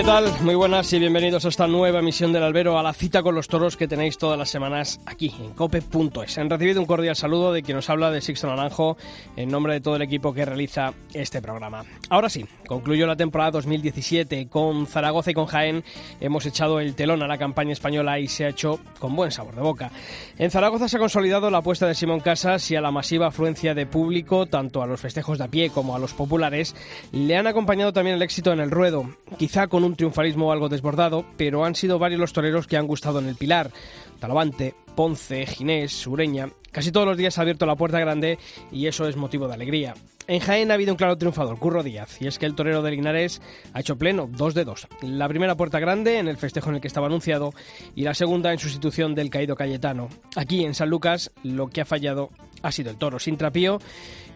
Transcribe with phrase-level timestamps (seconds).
[0.00, 0.32] ¿Qué tal?
[0.40, 3.48] Muy buenas y bienvenidos a esta nueva emisión del Albero, a la cita con los
[3.48, 6.38] toros que tenéis todas las semanas aquí en cope.es.
[6.38, 8.96] Han recibido un cordial saludo de quien nos habla de Sixto Naranjo
[9.36, 11.84] en nombre de todo el equipo que realiza este programa.
[12.08, 15.84] Ahora sí, concluyó la temporada 2017 con Zaragoza y con Jaén.
[16.18, 19.54] Hemos echado el telón a la campaña española y se ha hecho con buen sabor
[19.54, 19.90] de boca.
[20.38, 23.74] En Zaragoza se ha consolidado la apuesta de Simón Casas y a la masiva afluencia
[23.74, 26.74] de público, tanto a los festejos de a pie como a los populares,
[27.12, 29.04] le han acompañado también el éxito en el ruedo,
[29.36, 33.18] quizá con un triunfalismo algo desbordado, pero han sido varios los toreros que han gustado
[33.18, 33.70] en el Pilar.
[34.18, 36.48] Talavante, Ponce, Ginés, Sureña.
[36.72, 38.38] Casi todos los días ha abierto la puerta grande
[38.70, 39.94] y eso es motivo de alegría.
[40.26, 42.92] En Jaén ha habido un claro triunfador, Curro Díaz, y es que el torero de
[42.92, 43.42] Linares
[43.72, 44.86] ha hecho pleno, dos de dos.
[45.02, 47.52] La primera puerta grande en el festejo en el que estaba anunciado
[47.96, 50.08] y la segunda en sustitución del caído Cayetano.
[50.36, 52.30] Aquí en San Lucas lo que ha fallado
[52.62, 53.80] ha sido el toro, sin trapío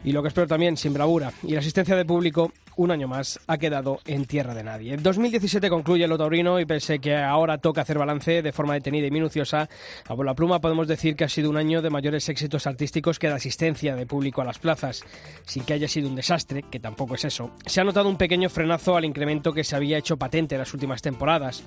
[0.05, 1.33] y lo que espero también, sin bravura.
[1.43, 4.95] Y la asistencia de público, un año más, ha quedado en tierra de nadie.
[4.95, 9.07] En 2017 concluye lo taurino y pese que ahora toca hacer balance de forma detenida
[9.07, 9.69] y minuciosa,
[10.07, 13.29] a la pluma podemos decir que ha sido un año de mayores éxitos artísticos que
[13.29, 15.03] de asistencia de público a las plazas,
[15.47, 17.51] sin que haya sido un desastre, que tampoco es eso.
[17.67, 20.75] Se ha notado un pequeño frenazo al incremento que se había hecho patente en las
[20.75, 21.65] últimas temporadas.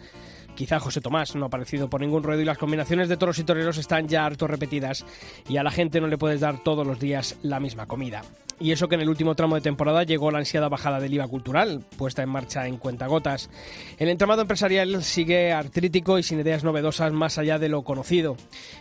[0.58, 3.44] Quizá José Tomás no ha aparecido por ningún ruedo y las combinaciones de toros y
[3.44, 5.06] toreros están ya harto repetidas
[5.48, 8.24] y a la gente no le puedes dar todos los días la misma comida.
[8.60, 11.28] Y eso que en el último tramo de temporada llegó la ansiada bajada del IVA
[11.28, 13.52] cultural, puesta en marcha en cuentagotas.
[14.00, 18.36] El entramado empresarial sigue artrítico y sin ideas novedosas más allá de lo conocido.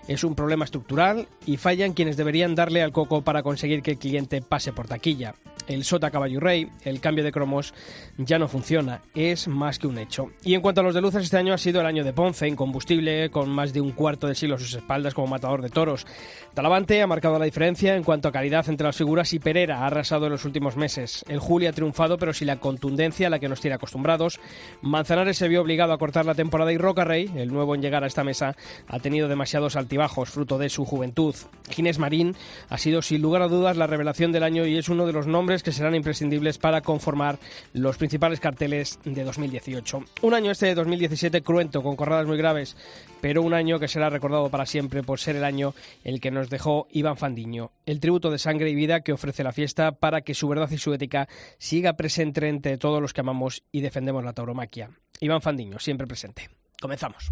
[0.08, 3.98] Es un problema estructural y fallan quienes deberían darle al coco para conseguir que el
[3.98, 5.34] cliente pase por taquilla.
[5.66, 7.74] El sota caballo rey, el cambio de cromos,
[8.16, 10.30] ya no funciona, es más que un hecho.
[10.44, 12.46] Y en cuanto a los de luces, este año ha sido el año de Ponce,
[12.46, 15.70] en combustible, con más de un cuarto de siglo a sus espaldas como matador de
[15.70, 16.06] toros.
[16.54, 19.86] Talavante ha marcado la diferencia en cuanto a calidad entre las figuras y Pereira ha
[19.86, 21.24] arrasado en los últimos meses.
[21.28, 24.40] El Juli ha triunfado, pero sin la contundencia a la que nos tiene acostumbrados.
[24.82, 28.04] Manzanares se vio obligado a cortar la temporada y Roca Rey, el nuevo en llegar
[28.04, 28.56] a esta mesa,
[28.88, 31.34] ha tenido demasiados altibajos, fruto de su juventud.
[31.70, 32.34] Ginés Marín
[32.68, 35.26] ha sido sin lugar a dudas la revelación del año y es uno de los
[35.26, 37.38] nombres que serán imprescindibles para conformar
[37.72, 40.04] los principales carteles de 2018.
[40.22, 42.76] Un año este de 2017 cruento, con corradas muy graves,
[43.20, 46.50] pero un año que será recordado para siempre por ser el año el que nos
[46.50, 47.72] dejó Iván Fandiño.
[47.86, 50.78] El tributo de sangre y vida que ofrece la fiesta para que su verdad y
[50.78, 51.28] su ética
[51.58, 54.90] siga presente entre todos los que amamos y defendemos la tauromaquia.
[55.18, 56.50] Iván Fandiño, siempre presente.
[56.80, 57.30] Comenzamos.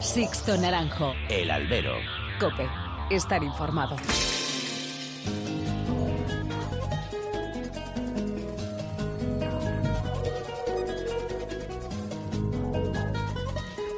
[0.00, 1.12] Sixto Naranjo.
[1.28, 1.96] El albero.
[2.40, 2.66] Cope.
[3.10, 3.96] Estar informado.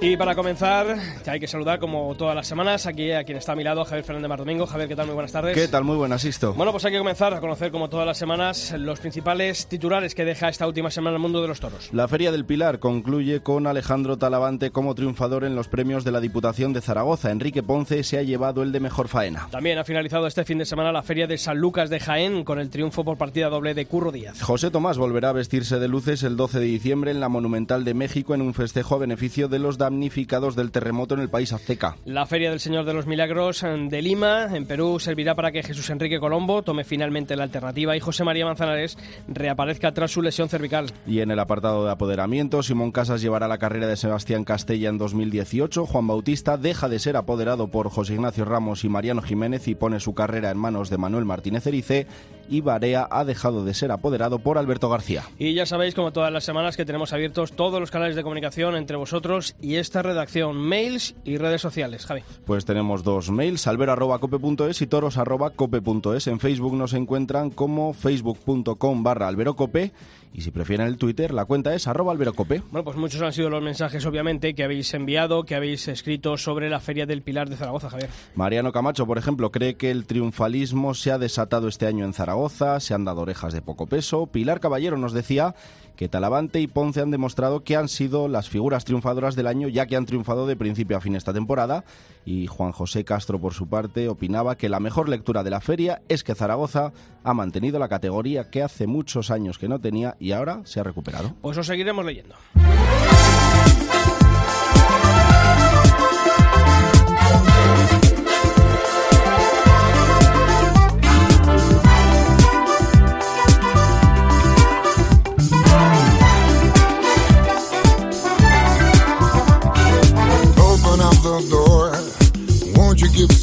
[0.00, 3.53] Y para comenzar, que hay que saludar como todas las semanas aquí a quien está
[3.53, 4.64] a mi lado, Javier Fernández Mar Domingo.
[4.64, 5.06] Javier, ¿qué tal?
[5.06, 5.56] Muy buenas tardes.
[5.56, 5.82] ¿Qué tal?
[5.82, 6.54] Muy buenas, Sisto.
[6.54, 10.25] Bueno, pues hay que comenzar a conocer como todas las semanas los principales titulares que
[10.25, 11.88] deja esta última semana el mundo de los toros.
[11.92, 16.20] La Feria del Pilar concluye con Alejandro Talavante como triunfador en los premios de la
[16.20, 17.32] Diputación de Zaragoza.
[17.32, 19.48] Enrique Ponce se ha llevado el de mejor faena.
[19.50, 22.60] También ha finalizado este fin de semana la Feria de San Lucas de Jaén con
[22.60, 24.41] el triunfo por partida doble de Curro Díaz.
[24.42, 27.94] José Tomás volverá a vestirse de luces el 12 de diciembre en la Monumental de
[27.94, 31.97] México en un festejo a beneficio de los damnificados del terremoto en el país azteca.
[32.04, 35.88] La Feria del Señor de los Milagros de Lima, en Perú, servirá para que Jesús
[35.88, 38.98] Enrique Colombo tome finalmente la alternativa y José María Manzanares
[39.28, 40.93] reaparezca tras su lesión cervical.
[41.06, 44.98] Y en el apartado de apoderamiento, Simón Casas llevará la carrera de Sebastián Castella en
[44.98, 45.87] 2018.
[45.87, 50.00] Juan Bautista deja de ser apoderado por José Ignacio Ramos y Mariano Jiménez y pone
[50.00, 52.06] su carrera en manos de Manuel Martínez Erice.
[52.48, 55.25] Y Barea ha dejado de ser apoderado por Alberto García.
[55.38, 58.77] Y ya sabéis, como todas las semanas, que tenemos abiertos todos los canales de comunicación
[58.77, 60.56] entre vosotros y esta redacción.
[60.56, 62.22] Mails y redes sociales, Javi.
[62.45, 66.27] Pues tenemos dos mails, albero.cope.es y toros.cope.es.
[66.27, 69.92] En Facebook nos encuentran como facebook.com barra alberocope
[70.33, 72.62] y si prefieren el Twitter, la cuenta es arroba alberocope.
[72.71, 76.68] Bueno, pues muchos han sido los mensajes, obviamente, que habéis enviado, que habéis escrito sobre
[76.68, 78.10] la Feria del Pilar de Zaragoza, Javier.
[78.34, 82.37] Mariano Camacho, por ejemplo, cree que el triunfalismo se ha desatado este año en Zaragoza,
[82.80, 84.26] se han dado orejas de poco peso.
[84.26, 85.54] Pilar Caballero nos decía
[85.96, 89.86] que Talavante y Ponce han demostrado que han sido las figuras triunfadoras del año, ya
[89.86, 91.84] que han triunfado de principio a fin esta temporada.
[92.24, 96.00] Y Juan José Castro, por su parte, opinaba que la mejor lectura de la feria
[96.08, 96.92] es que Zaragoza
[97.24, 100.84] ha mantenido la categoría que hace muchos años que no tenía y ahora se ha
[100.84, 101.34] recuperado.
[101.40, 102.36] Pues lo seguiremos leyendo.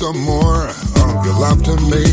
[0.06, 2.04] Some more of your love to me.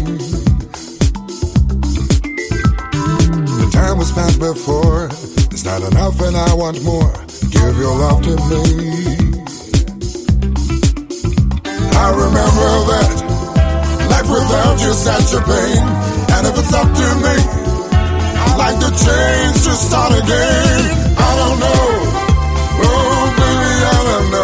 [3.61, 5.11] The time was spent before.
[5.53, 7.13] It's not enough, and I want more.
[7.57, 8.63] Give your love to me.
[12.05, 13.11] I remember that
[14.13, 15.85] life without you such a pain.
[16.35, 17.37] And if it's up to me,
[18.43, 20.81] I'd like to change to start again.
[21.29, 21.85] I don't know,
[22.89, 24.42] oh baby, I don't know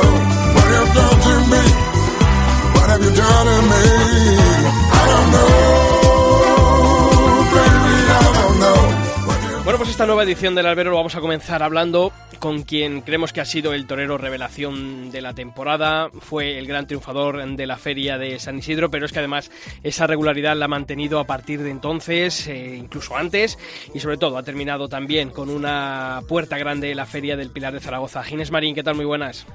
[9.65, 13.35] Bueno, pues esta nueva edición del Albero lo vamos a comenzar hablando con quien creemos
[13.35, 16.11] que ha sido el torero revelación de la temporada.
[16.21, 19.51] Fue el gran triunfador de la feria de San Isidro, pero es que además
[19.83, 23.59] esa regularidad la ha mantenido a partir de entonces, eh, incluso antes,
[23.93, 27.81] y sobre todo ha terminado también con una puerta grande la feria del Pilar de
[27.81, 28.25] Zaragoza.
[28.25, 28.95] Ginés Marín, ¿qué tal?
[28.95, 29.47] Muy buenas.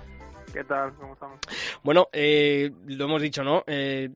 [0.54, 0.94] ¿Qué tal?
[0.96, 1.40] ¿Cómo estamos?
[1.82, 3.64] Bueno, eh, lo hemos dicho, ¿no?
[3.66, 4.10] Eh,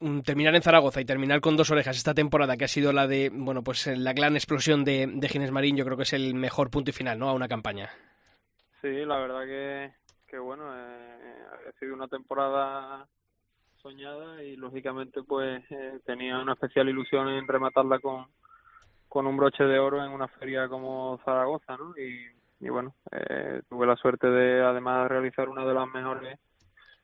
[0.00, 3.06] mm, terminar en Zaragoza y terminar con dos orejas esta temporada que ha sido la
[3.06, 6.34] de, bueno, pues la gran explosión de, de Ginés Marín, yo creo que es el
[6.34, 7.28] mejor punto y final, ¿no?
[7.28, 7.88] A una campaña.
[8.82, 9.92] Sí, la verdad que,
[10.26, 11.36] que bueno, eh,
[11.68, 13.06] ha sido una temporada
[13.80, 18.26] soñada y lógicamente pues eh, tenía una especial ilusión en rematarla con,
[19.08, 21.96] con un broche de oro en una feria como Zaragoza, ¿no?
[21.96, 26.38] Y, y bueno, eh, tuve la suerte de además realizar una de las mejores,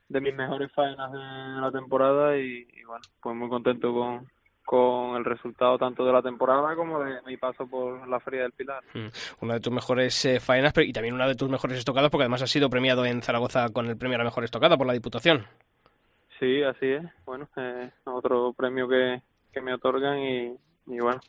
[0.09, 4.27] de mis mejores faenas de la temporada y, y bueno, pues muy contento con,
[4.65, 8.53] con el resultado tanto de la temporada como de mi paso por la Feria del
[8.53, 8.83] Pilar.
[8.95, 9.09] Mm,
[9.45, 12.23] Una de tus mejores eh, faenas pero- y también una de tus mejores estocadas, porque
[12.25, 14.93] además has sido premiado en Zaragoza con el premio a la mejor estocada por la
[14.93, 15.47] Diputación.
[16.39, 17.03] Sí, así es.
[17.25, 19.23] Bueno, eh, otro premio que,
[19.53, 20.57] que me otorgan y,
[20.87, 21.21] y bueno,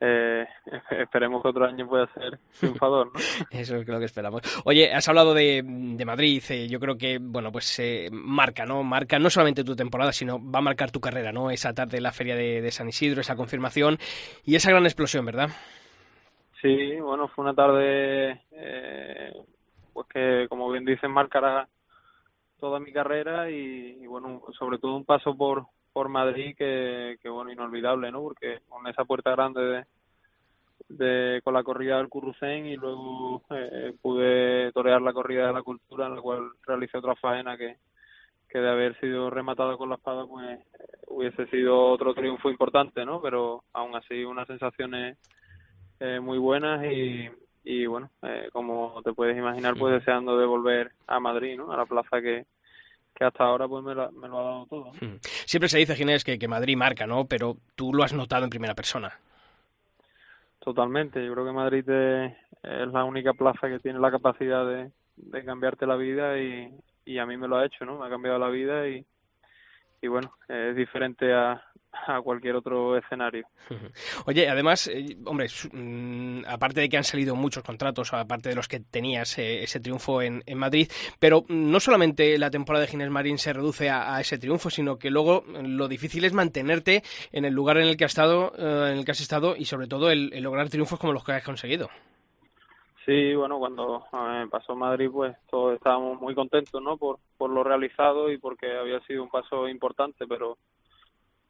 [0.00, 0.46] eh,
[0.90, 3.18] esperemos que otro año pueda ser triunfador, ¿no?
[3.50, 4.42] Eso es lo que esperamos.
[4.64, 8.82] Oye, has hablado de, de Madrid, eh, yo creo que, bueno, pues eh, marca, ¿no?
[8.82, 11.50] Marca no solamente tu temporada, sino va a marcar tu carrera, ¿no?
[11.50, 13.98] Esa tarde en la feria de, de San Isidro, esa confirmación
[14.44, 15.48] y esa gran explosión, ¿verdad?
[16.60, 19.32] Sí, bueno, fue una tarde, eh,
[19.92, 21.68] pues que como bien dicen, marcará
[22.58, 25.66] toda mi carrera y, y, bueno, sobre todo un paso por
[25.96, 28.20] por Madrid que, que bueno, inolvidable, ¿no?
[28.20, 29.84] Porque con esa puerta grande de,
[30.90, 35.62] de con la corrida del Currucén y luego eh, pude torear la corrida de la
[35.62, 37.78] cultura en la cual realicé otra faena que,
[38.46, 40.60] que de haber sido rematada con la espada pues
[41.06, 43.22] hubiese sido otro triunfo importante, ¿no?
[43.22, 45.16] Pero aún así unas sensaciones
[46.00, 47.26] eh, muy buenas y,
[47.64, 51.72] y bueno, eh, como te puedes imaginar, pues deseando de volver a Madrid, ¿no?
[51.72, 52.44] A la plaza que,
[53.16, 54.92] que hasta ahora pues me, la- me lo ha dado todo.
[55.00, 55.16] Mm.
[55.22, 57.24] Siempre se dice, Ginés, que, que Madrid marca, ¿no?
[57.26, 59.18] Pero tú lo has notado en primera persona.
[60.60, 65.44] Totalmente, yo creo que Madrid es la única plaza que tiene la capacidad de, de
[65.44, 66.74] cambiarte la vida y,
[67.04, 67.98] y a mí me lo ha hecho, ¿no?
[67.98, 69.06] Me ha cambiado la vida y,
[70.02, 71.62] y bueno, es diferente a,
[72.06, 73.46] a cualquier otro escenario.
[74.26, 78.68] Oye, además, eh, hombre, mm, aparte de que han salido muchos contratos, aparte de los
[78.68, 83.10] que tenías eh, ese triunfo en, en Madrid, pero no solamente la temporada de Ginés
[83.10, 87.02] Marín se reduce a, a ese triunfo, sino que luego mm, lo difícil es mantenerte
[87.32, 89.64] en el lugar en el que has estado, eh, en el que has estado y
[89.64, 91.88] sobre todo el, el lograr triunfos como los que has conseguido.
[93.06, 96.96] Sí, bueno, cuando eh, pasó Madrid, pues todos estábamos muy contentos, ¿no?
[96.96, 100.58] Por, por lo realizado y porque había sido un paso importante, pero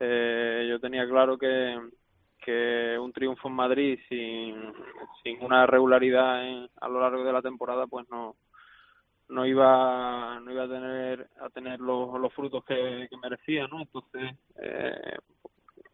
[0.01, 1.79] eh, yo tenía claro que,
[2.45, 4.55] que un triunfo en Madrid sin,
[5.23, 8.37] sin una regularidad en- a lo largo de la temporada, pues no
[9.29, 13.81] no iba no iba a tener a tener los, los frutos que, merecía, ¿no?
[13.83, 15.19] Entonces eh,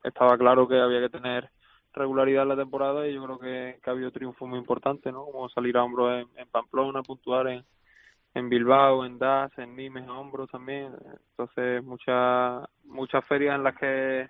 [0.05, 1.51] estaba claro que había que tener
[1.95, 5.25] regularidad en la temporada y yo creo que, que ha habido triunfos muy importantes, ¿no?
[5.27, 7.65] Como salir a hombros en, en Pamplona, puntuar en,
[8.35, 10.93] en Bilbao, en Das, en Nimes a hombros también.
[11.31, 14.29] Entonces, muchas muchas ferias en las que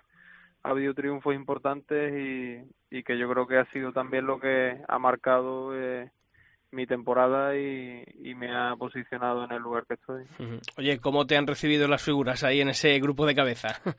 [0.63, 4.77] ha habido triunfos importantes y, y que yo creo que ha sido también lo que
[4.87, 6.09] ha marcado eh,
[6.71, 10.25] mi temporada y, y me ha posicionado en el lugar que estoy.
[10.77, 13.79] Oye, ¿cómo te han recibido las figuras ahí en ese grupo de cabeza?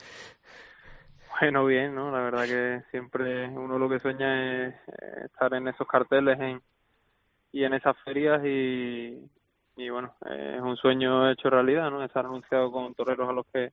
[1.41, 2.13] Bueno, bien, ¿no?
[2.13, 6.63] La verdad que siempre uno lo que sueña es eh, estar en esos carteles en,
[7.51, 9.19] y en esas ferias y,
[9.77, 12.05] y bueno, es un sueño hecho realidad, ¿no?
[12.05, 13.73] Estar anunciado con toreros a los que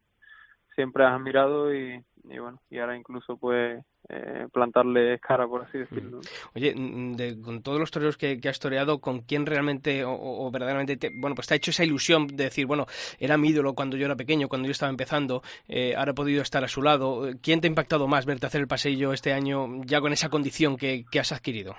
[0.76, 5.80] siempre has admirado y, y bueno, y ahora incluso pues eh, plantarles cara, por así
[5.80, 6.22] decirlo.
[6.56, 10.50] Oye, mm, de- con todos los toreros que, que has toreado, ¿con quién realmente o,
[10.50, 12.86] verdaderamente, te, bueno, pues te ha hecho esa ilusión de decir, bueno,
[13.20, 16.42] era mi ídolo cuando yo era pequeño, cuando yo estaba empezando, eh, ahora he podido
[16.42, 17.30] estar a su lado?
[17.42, 20.78] ¿Quién te ha impactado más verte hacer el pasillo este año ya con esa condición
[20.78, 21.76] que, que has adquirido?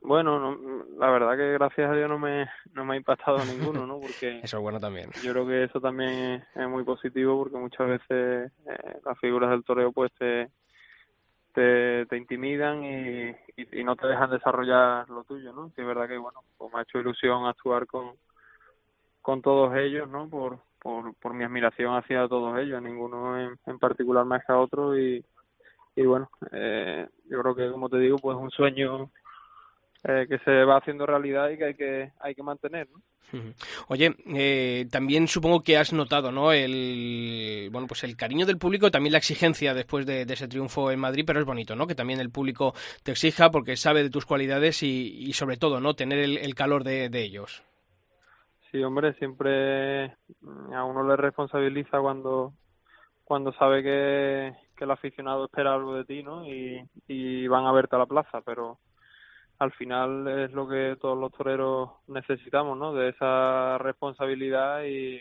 [0.00, 3.86] Bueno, no, la verdad que gracias a Dios no me, no me ha impactado ninguno,
[3.86, 4.00] ¿no?
[4.00, 5.10] Porque eso es bueno también.
[5.22, 9.64] Yo creo que eso también es, muy positivo porque muchas veces eh, las figuras del
[9.64, 10.50] toreo pues te,
[11.52, 15.68] te, te intimidan y, y, no te dejan desarrollar lo tuyo, ¿no?
[15.70, 18.12] Sí, es verdad que, bueno, pues me ha hecho ilusión actuar con,
[19.20, 20.28] con todos ellos, ¿no?
[20.28, 24.58] Por, por, por mi admiración hacia todos ellos, ninguno en, en particular más que a
[24.58, 25.24] otro y,
[25.96, 29.10] y bueno, eh, yo creo que como te digo, pues un sueño
[30.04, 32.88] eh, que se va haciendo realidad y que hay que, hay que mantener.
[32.90, 33.02] ¿no?
[33.88, 36.52] Oye, eh, también supongo que has notado, ¿no?
[36.52, 41.00] El bueno, pues el cariño del público, también la exigencia después de, ese triunfo en
[41.00, 41.86] Madrid, pero es bonito, ¿no?
[41.86, 45.80] Que también el público te exija porque sabe de tus cualidades y, y sobre todo,
[45.80, 45.94] ¿no?
[45.94, 47.62] Tener el, calor de, de, ellos.
[48.70, 50.16] Sí, hombre, siempre
[50.74, 52.52] a uno le responsabiliza cuando
[53.24, 56.46] cuando sabe que, que el aficionado espera algo de ti, ¿no?
[56.46, 58.78] Y, y van a verte a la plaza, pero
[59.58, 62.94] al final es lo que todos los toreros necesitamos, ¿no?
[62.94, 65.20] De esa responsabilidad y,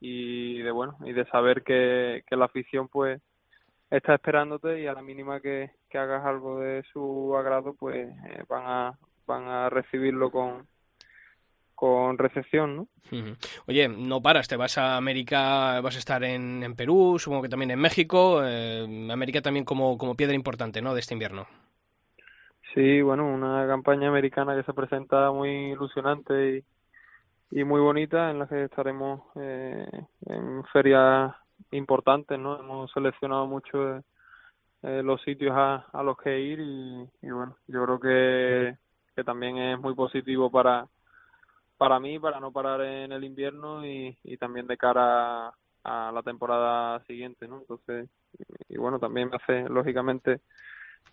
[0.00, 3.20] y de bueno y de saber que, que la afición pues
[3.90, 8.64] está esperándote y a la mínima que, hagas algo de su agrado pues eh, van
[8.66, 10.66] a van a recibirlo con
[11.74, 12.88] con recepción, ¿no?
[13.66, 17.48] Oye, no paras, te vas a América, vas a estar en, en Perú, supongo que
[17.50, 20.94] también en México, eh, América también como, como piedra importante, ¿no?
[20.94, 21.46] De este invierno.
[22.76, 26.64] Sí, bueno, una campaña americana que se presenta muy ilusionante
[27.50, 29.88] y, y muy bonita, en la que estaremos eh,
[30.26, 31.34] en ferias
[31.70, 32.60] importantes, ¿no?
[32.60, 34.04] Hemos seleccionado mucho
[34.82, 38.78] eh, los sitios a, a los que ir y, bueno, yo creo que,
[39.16, 40.86] que también es muy positivo para
[41.78, 45.48] para mí, para no parar en el invierno y, y también de cara
[45.84, 47.58] a, la temporada siguiente, ¿no?
[47.58, 48.10] Entonces,
[48.68, 50.40] y bueno, también me hace, lógicamente,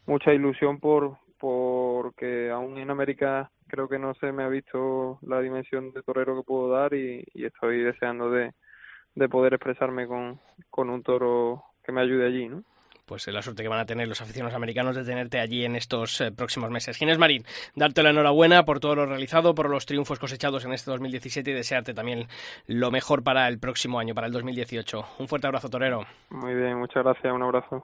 [0.06, 5.42] mucha ilusión por, porque aún en América creo que no se me ha visto la
[5.42, 8.54] dimensión de torero que puedo dar y, estoy deseando de,
[9.30, 12.64] poder expresarme con, con un toro que me ayude allí, ¿no?
[13.06, 16.22] pues la suerte que van a tener los aficionados americanos de tenerte allí en estos
[16.22, 16.96] eh, próximos meses.
[16.96, 17.44] Ginés Marín,
[17.76, 21.54] darte la enhorabuena por todo lo realizado, por los triunfos cosechados en este 2017 y
[21.54, 22.30] desearte también
[22.68, 25.06] lo mejor para el próximo año, para el 2018.
[25.20, 26.06] Un fuerte abrazo, Torero.
[26.30, 27.84] Muy bien, muchas gracias, un abrazo.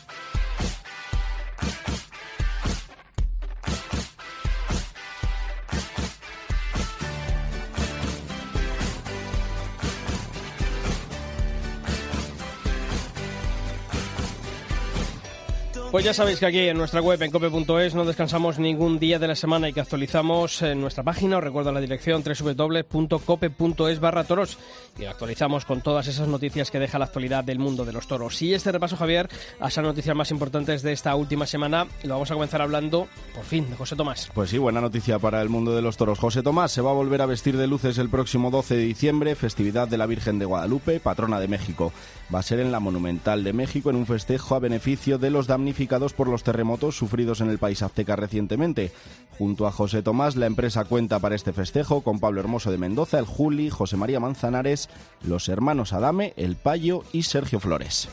[15.91, 19.27] Pues ya sabéis que aquí en nuestra web en cope.es no descansamos ningún día de
[19.27, 24.57] la semana y que actualizamos en nuestra página, os recuerdo la dirección www.cope.es barra toros
[24.97, 28.41] y actualizamos con todas esas noticias que deja la actualidad del mundo de los toros.
[28.41, 29.27] Y este repaso, Javier,
[29.59, 33.43] a esas noticias más importantes de esta última semana, lo vamos a comenzar hablando, por
[33.43, 34.31] fin, de José Tomás.
[34.33, 36.19] Pues sí, buena noticia para el mundo de los toros.
[36.19, 39.35] José Tomás se va a volver a vestir de luces el próximo 12 de diciembre,
[39.35, 41.91] festividad de la Virgen de Guadalupe, patrona de México.
[42.33, 45.47] Va a ser en la Monumental de México en un festejo a beneficio de los
[45.47, 48.91] damnificados por los terremotos sufridos en el país azteca recientemente.
[49.37, 53.19] Junto a José Tomás, la empresa cuenta para este festejo con Pablo Hermoso de Mendoza,
[53.19, 54.89] el Juli, José María Manzanares,
[55.23, 58.09] los hermanos Adame, el Payo y Sergio Flores.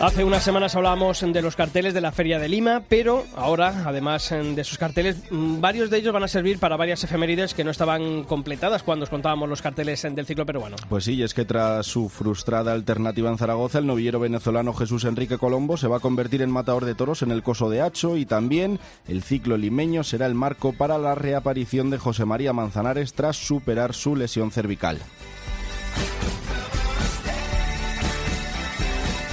[0.00, 4.30] Hace unas semanas hablábamos de los carteles de la Feria de Lima, pero ahora, además
[4.30, 7.70] de esos carteles, mm, varios de ellos van a servir para varias efemérides que no
[7.70, 10.76] estaban completadas cuando os contábamos los carteles del ciclo peruano.
[10.88, 15.36] Pues sí, es que tras su frustrada alternativa en Zaragoza, el novillero venezolano Jesús Enrique
[15.36, 18.24] Colombo se va a convertir en matador de toros en el Coso de Hacho y
[18.24, 23.36] también el ciclo limeño será el marco para la reaparición de José María Manzanares tras
[23.36, 24.98] superar su lesión cervical.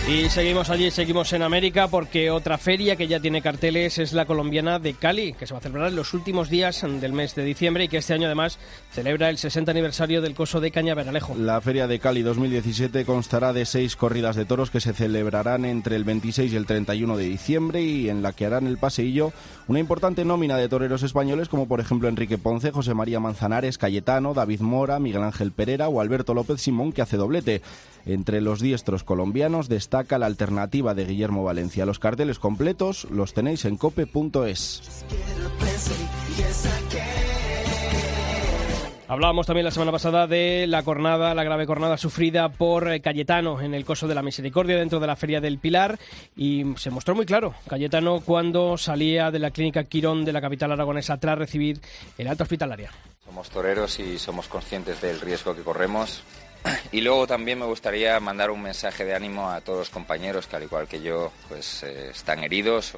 [0.10, 4.26] Y seguimos allí, seguimos en América porque otra feria que ya tiene carteles es la
[4.26, 7.44] colombiana de Cali, que se va a celebrar en los últimos días del mes de
[7.44, 8.58] diciembre y que este año además
[8.90, 11.36] celebra el 60 aniversario del coso de Cañaveralejo.
[11.36, 15.98] La feria de Cali 2017 constará de seis corridas de toros que se celebrarán entre
[15.98, 19.34] el 26 y el 31 de diciembre y en la que harán el paseillo
[19.68, 24.34] una importante nómina de toreros españoles como por ejemplo Enrique Ponce, José María Manzanares, Cayetano,
[24.34, 27.62] David Mora, Miguel Ángel Pereira o Alberto López Simón que hace doblete.
[28.06, 31.86] Entre los diestros colombianos destaca la alternativa de Guillermo Valencia.
[31.86, 35.06] Los carteles completos los tenéis en cope.es.
[39.10, 43.62] Hablábamos también la semana pasada de la cornada, la grave cornada sufrida por eh, Cayetano
[43.62, 45.98] en el Coso de la Misericordia dentro de la Feria del Pilar
[46.36, 50.74] y se mostró muy claro Cayetano cuando salía de la clínica Quirón de la capital
[50.74, 51.80] aragonesa tras recibir
[52.18, 52.92] el alta hospitalaria.
[53.24, 56.22] Somos toreros y somos conscientes del riesgo que corremos
[56.92, 60.56] Y luego también me gustaría mandar un mensaje de ánimo a todos los compañeros que
[60.56, 62.98] al igual que yo pues eh, están heridos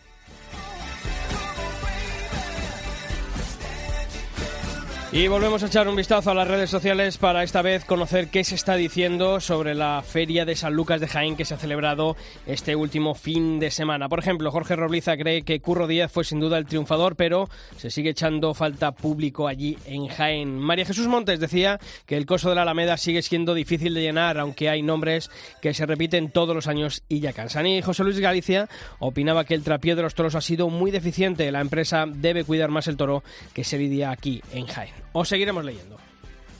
[5.12, 8.44] Y volvemos a echar un vistazo a las redes sociales para esta vez conocer qué
[8.44, 12.16] se está diciendo sobre la Feria de San Lucas de Jaén que se ha celebrado
[12.46, 14.08] este último fin de semana.
[14.08, 17.89] Por ejemplo, Jorge Robliza cree que Curro Díaz fue sin duda el triunfador, pero se
[17.89, 20.60] sigue echando falta público allí en Jaén.
[20.60, 24.38] María Jesús Montes decía que el coso de la Alameda sigue siendo difícil de llenar,
[24.38, 27.34] aunque hay nombres que se repiten todos los años y ya.
[27.66, 31.51] Y José Luis Galicia opinaba que el trapié de los toros ha sido muy deficiente.
[31.51, 33.24] La empresa debe cuidar más el toro
[33.56, 34.99] que se lidia aquí en Jaén.
[35.13, 35.98] Os seguiremos leyendo.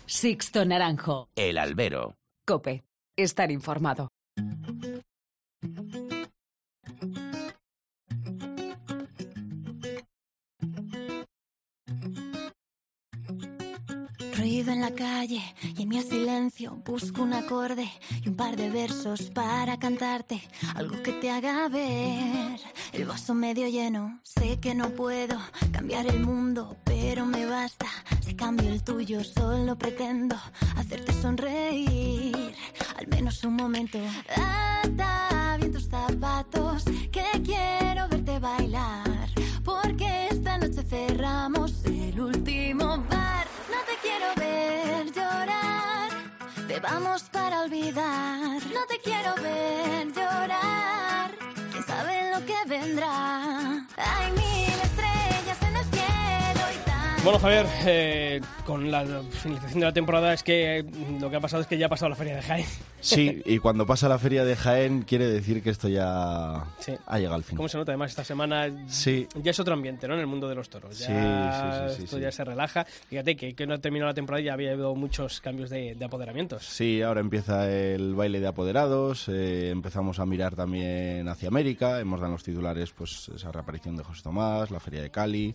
[0.05, 1.29] Sixto Naranjo.
[1.36, 2.15] El albero.
[2.46, 2.84] Cope.
[3.15, 4.10] Estar informado.
[14.70, 15.42] Ruido en la calle
[15.76, 17.90] y en mi silencio busco un acorde
[18.24, 20.42] y un par de versos para cantarte,
[20.76, 22.60] algo que te haga ver
[22.94, 24.20] el vaso medio lleno.
[24.24, 25.40] Sé que no puedo
[25.72, 27.88] cambiar el mundo, pero me basta
[28.22, 29.24] si cambio el tuyo.
[29.24, 30.36] Solo pretendo
[30.76, 32.56] hacerte sonreír,
[32.98, 33.98] al menos un momento.
[34.36, 39.30] Ata bien tus zapatos, que quiero verte bailar,
[39.64, 41.69] porque esta noche cerramos
[46.79, 48.62] te vamos para olvidar.
[48.74, 51.31] No te quiero ver llorar,
[51.71, 53.86] quién sabe lo que vendrá.
[53.98, 54.88] Hay mil
[57.24, 60.86] Bueno, Javier, eh, con la finalización de la temporada es que
[61.20, 62.66] lo que ha pasado es que ya ha pasado la feria de Jaén.
[63.02, 66.94] Sí, y cuando pasa la feria de Jaén quiere decir que esto ya Sí.
[67.05, 67.58] ha llegado al fin.
[67.58, 68.70] ¿Cómo se nota además esta semana?
[68.88, 69.27] Sí.
[69.36, 70.14] Ya es otro ambiente, ¿no?
[70.16, 70.98] En el mundo de los toros.
[70.98, 72.86] Ya Sí, esto ya se relaja.
[72.86, 75.96] Fíjate que, que no ha terminado la temporada y ya había habido muchos cambios de,
[75.96, 76.66] de apoderamientos.
[76.66, 82.22] Sí, ahora empieza el baile de apoderados, eh, empezamos a mirar también hacia América, hemos
[82.22, 85.53] dado en los titulares pues esa reaparición de José Tomás, la Feria de Cali.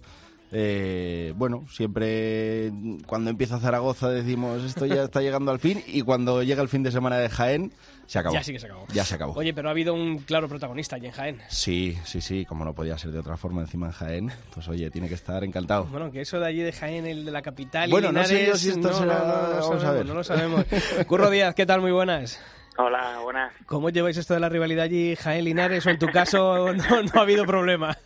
[0.56, 2.70] Eh, bueno, siempre
[3.06, 6.84] cuando empieza Zaragoza decimos esto ya está llegando al fin y cuando llega el fin
[6.84, 7.72] de semana de Jaén
[8.06, 8.34] se acabó.
[8.36, 8.86] Ya sí que se acabó.
[8.92, 9.32] Ya se acabó.
[9.32, 11.40] Oye, pero ha habido un claro protagonista allí en Jaén.
[11.48, 14.90] Sí, sí, sí, como no podía ser de otra forma encima en Jaén, pues oye,
[14.92, 15.86] tiene que estar encantado.
[15.86, 17.88] Bueno, que eso de allí de Jaén, el de la capital.
[17.88, 19.80] y Bueno, no sé Linares, yo si esto no, será- no, no lo vamos a
[19.80, 20.06] sabemos, ver.
[20.06, 20.64] No lo sabemos.
[21.08, 21.80] Curro Díaz, ¿qué tal?
[21.80, 22.38] Muy buenas.
[22.76, 23.52] Hola, buenas.
[23.66, 25.84] ¿Cómo lleváis esto de la rivalidad allí, Jaén-Linares?
[25.86, 27.96] ¿O en tu caso no, no ha habido problema?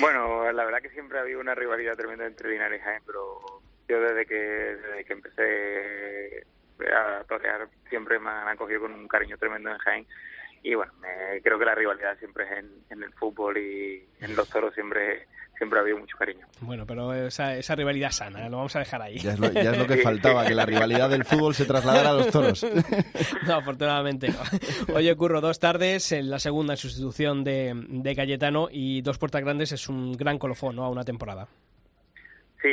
[0.00, 3.40] Bueno, la verdad que siempre ha habido una rivalidad tremenda entre Linares y Jaén, pero
[3.88, 6.46] yo desde que desde que empecé
[6.94, 10.06] a torear siempre me han cogido con un cariño tremendo en Jaén
[10.64, 14.34] y bueno, me- creo que la rivalidad siempre es en, en el fútbol y en
[14.34, 16.44] los toros siempre siempre ha habido mucho cariño.
[16.62, 18.50] Bueno, pero esa, esa rivalidad sana, ¿eh?
[18.50, 19.18] lo vamos a dejar ahí.
[19.18, 22.10] Ya es, lo, ya es lo que faltaba, que la rivalidad del fútbol se trasladara
[22.10, 22.66] a los toros.
[23.46, 24.94] No, afortunadamente no.
[24.96, 29.42] Oye, Curro, dos tardes, en la segunda en sustitución de, de Cayetano y dos puertas
[29.44, 30.84] grandes es un gran colofón ¿no?
[30.84, 31.46] a una temporada.
[32.60, 32.68] Sí,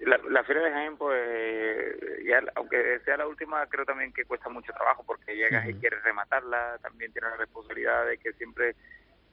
[0.00, 4.48] la, la Feria de Jaén, pues, ya, aunque sea la última, creo también que cuesta
[4.48, 8.74] mucho trabajo porque llegas y quieres rematarla, también tienes la responsabilidad de que siempre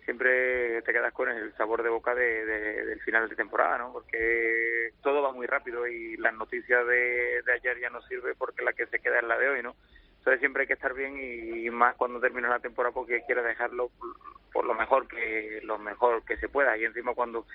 [0.03, 3.91] siempre te quedas con el sabor de boca de, de- del final de temporada, ¿no?
[3.91, 8.63] Porque todo va muy rápido y las noticias de, de ayer ya no sirve porque
[8.63, 9.75] la que se queda es la de hoy, ¿no?
[10.19, 13.89] Entonces siempre hay que estar bien y, más cuando termina la temporada porque quieres dejarlo
[13.97, 14.09] por,
[14.53, 17.47] por lo mejor que lo mejor que se pueda y encima cuando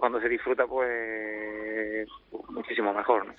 [0.00, 2.08] cuando se disfruta pues
[2.48, 3.34] muchísimo mejor ¿no?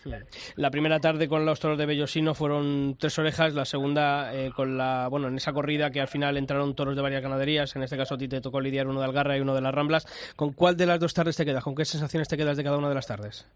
[0.56, 4.78] La primera tarde con los toros de Bellosino fueron tres orejas, la segunda eh, con
[4.78, 7.97] la, bueno, en esa corrida que al final entraron toros de varias ganaderías, en este
[7.97, 10.34] caso a ti te tocó lidiar uno de Algarra y uno de las Ramblas.
[10.36, 11.63] ¿Con cuál de las dos tardes te quedas?
[11.63, 13.50] ¿Con qué sensaciones te quedas de cada una de las tardes?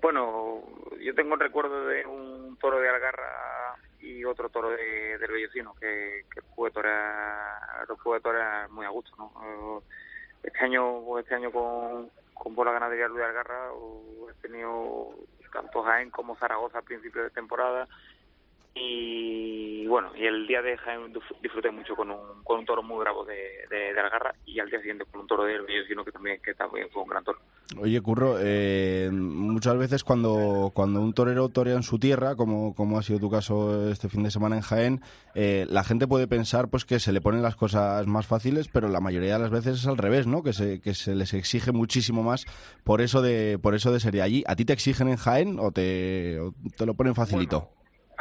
[0.00, 0.62] bueno
[1.00, 5.74] yo tengo un recuerdo de un toro de Algarra y otro toro de, del Bellocino
[5.80, 9.80] que, que pude torear lo pude torear muy a gusto no Eh,
[10.44, 15.10] este año este año con con la ganadería Luis Algarra o he tenido
[15.52, 17.88] tanto Jaén como Zaragoza a principio de temporada
[18.76, 21.12] y bueno y el día de Jaén
[21.42, 24.68] disfruté mucho con un, con un toro muy bravo de, de, de Algarra y al
[24.68, 27.38] día siguiente con un toro del Bellocino que también que también fue un gran toro
[27.78, 32.96] Oye, Curro, eh, muchas veces cuando, cuando un torero torea en su tierra, como, como
[32.96, 35.00] ha sido tu caso este fin de semana en Jaén,
[35.34, 38.88] eh, la gente puede pensar pues que se le ponen las cosas más fáciles, pero
[38.88, 40.44] la mayoría de las veces es al revés, ¿no?
[40.44, 42.46] Que se, que se les exige muchísimo más
[42.84, 44.44] por eso de, por eso de ser de allí.
[44.46, 47.68] ¿A ti te exigen en Jaén o te, o te lo ponen facilito?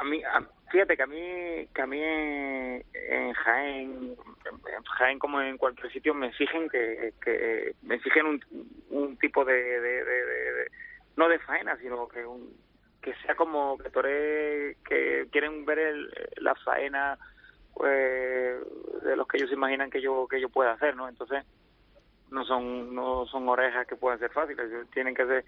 [0.05, 4.15] Mí a- fíjate que a mí que a mí en Jaén
[4.77, 8.41] en Jaén como en cualquier sitio me exigen que, que me exigen un,
[8.89, 10.71] un tipo de, de-
[11.17, 12.55] no de faena sino que un
[13.01, 17.17] que sea como que tore, que quieren ver el, la faena
[17.73, 18.57] pues
[19.03, 21.43] de los que ellos imaginan que yo que yo pueda hacer no entonces
[22.31, 25.45] no son no son orejas que puedan ser fáciles tienen que ser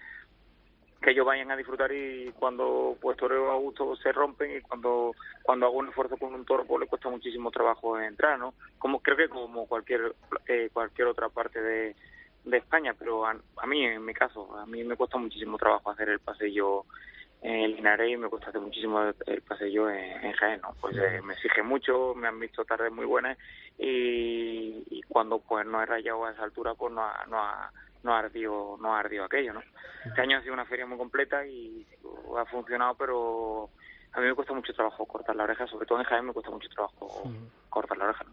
[1.00, 5.14] que ellos vayan a disfrutar y cuando pues toreo a gusto se rompen y cuando
[5.42, 9.00] cuando hago un esfuerzo con un toro pues le cuesta muchísimo trabajo entrar no como
[9.00, 10.14] creo que como cualquier
[10.46, 11.94] eh, cualquier otra parte de,
[12.44, 15.90] de España pero a, a, mí en mi caso a mí me cuesta muchísimo trabajo
[15.90, 16.84] hacer el pasillo
[17.42, 21.20] en Linares y me cuesta hacer muchísimo el pasillo en, en Jaén no pues eh,
[21.22, 23.38] me exige mucho me han visto tardes muy buenas
[23.78, 27.70] y, y cuando pues no he rayado a esa altura pues no ha, no ha
[28.08, 29.62] no ardió, no ardió aquello, ¿no?
[30.04, 31.86] Este año ha sido una feria muy completa y
[32.38, 33.70] ha funcionado, pero
[34.12, 36.50] a mí me cuesta mucho trabajo cortar la oreja, sobre todo en Jaén me cuesta
[36.50, 37.30] mucho trabajo
[37.68, 38.24] cortar la oreja.
[38.24, 38.32] ¿no?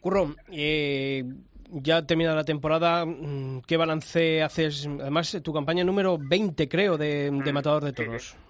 [0.00, 1.24] Curro, eh,
[1.70, 4.86] ya terminada la temporada, mm, ¿qué balance haces?
[4.86, 8.22] Además, tu campaña número 20, creo, de, de Matador de Toros.
[8.22, 8.44] Sí, sí.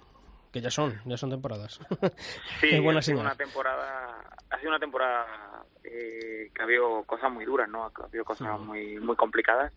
[0.53, 1.81] Que ya son, ya son temporadas.
[2.61, 4.21] Sí, buena ha sido una temporada,
[4.51, 7.85] ha sido una temporada eh, que ha habido cosas muy duras, ¿no?
[7.85, 9.73] Ha habido cosas muy, muy complicadas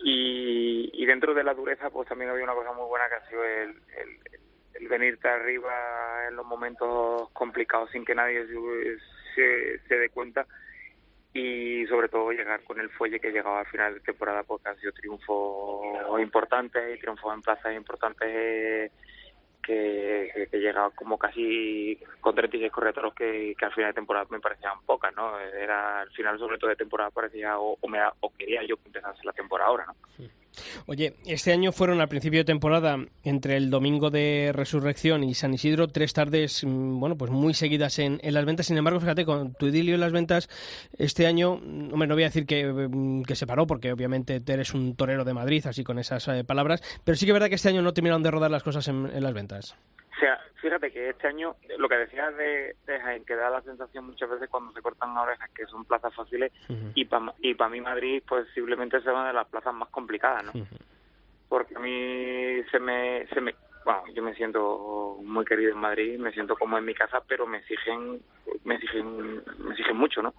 [0.00, 3.28] y, y dentro de la dureza pues también había una cosa muy buena que ha
[3.28, 8.46] sido el, el, venirte arriba en los momentos complicados sin que nadie
[9.34, 10.46] se, se dé cuenta
[11.34, 14.78] y sobre todo llegar con el fuelle que llegaba al final de temporada porque han
[14.78, 18.92] sido triunfos importantes y triunfos en plazas importantes
[19.68, 24.26] que, que, que llega como casi con 36 corredores que, que al final de temporada
[24.30, 25.38] me parecían pocas, ¿no?
[25.38, 28.86] Era al final sobre todo de temporada parecía o, o, me, o quería yo que
[28.86, 30.26] empezase la temporada ahora, ¿no?
[30.86, 35.54] Oye, este año fueron al principio de temporada, entre el domingo de Resurrección y San
[35.54, 38.66] Isidro, tres tardes, bueno, pues muy seguidas en, en las ventas.
[38.66, 40.48] Sin embargo, fíjate, con tu idilio en las ventas,
[40.98, 42.88] este año, hombre, no voy a decir que,
[43.26, 46.82] que se paró, porque obviamente eres un torero de Madrid, así con esas eh, palabras,
[47.04, 49.22] pero sí que es verdad que este año no terminaron de rodar las cosas en
[49.22, 49.76] las ventas.
[50.18, 53.62] O sea, fíjate que este año, lo que decías de, de Jaén, que da la
[53.62, 56.92] sensación muchas veces cuando se cortan orejas que son plazas fáciles, uh -huh.
[56.96, 60.50] y para y pa mí Madrid posiblemente sea una de las plazas más complicadas, ¿no?
[60.60, 60.78] Uh -huh.
[61.48, 63.54] Porque a mí se me, se me,
[63.84, 67.46] bueno, yo me siento muy querido en Madrid, me siento como en mi casa, pero
[67.46, 68.20] me exigen,
[68.64, 70.34] me exigen, me exigen mucho, ¿no?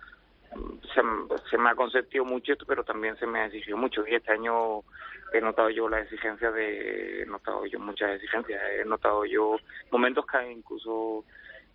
[0.94, 1.02] Se,
[1.50, 4.06] se me ha consentido mucho esto, pero también se me ha exigido mucho.
[4.08, 4.82] Y este año
[5.34, 9.58] he notado yo la exigencia de, he notado yo muchas exigencias, he notado yo
[9.92, 11.24] momentos que incluso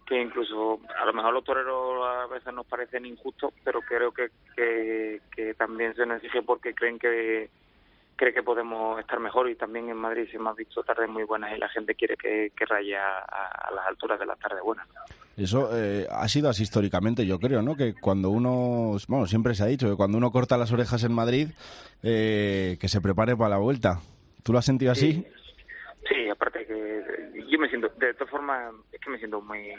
[0.06, 4.28] que incluso a lo mejor los toreros a veces nos parecen injustos, pero creo que,
[4.54, 7.48] que, que también se nos exige porque creen que
[8.16, 11.54] cree que podemos estar mejor y también en Madrid se hemos visto tardes muy buenas
[11.56, 14.86] y la gente quiere que, que raye a, a, las alturas de las tardes buenas.
[15.36, 17.76] Eso eh, ha sido así históricamente, yo creo, ¿no?
[17.76, 21.12] Que cuando uno, bueno, siempre se ha dicho que cuando uno corta las orejas en
[21.12, 21.48] Madrid,
[22.02, 23.98] eh, que se prepare para la vuelta.
[24.44, 25.12] ¿Tú lo has sentido así?
[25.12, 25.26] Sí,
[26.08, 29.72] sí aparte que yo me siento, de todas formas, es que me siento muy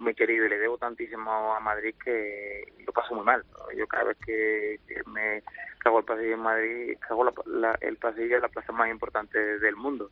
[0.00, 3.44] muy querido y le debo tantísimo a Madrid que lo paso muy mal.
[3.76, 5.42] Yo cada vez que, me
[5.78, 9.38] cago el pasillo en Madrid, cago la, la, el pasillo es la plaza más importante
[9.58, 10.10] del mundo,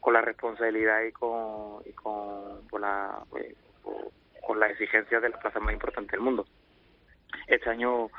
[0.00, 3.54] con la responsabilidad y con, y con, con la pues,
[4.46, 6.44] con la exigencia de la plaza más importante del mundo.
[7.46, 8.10] Este año,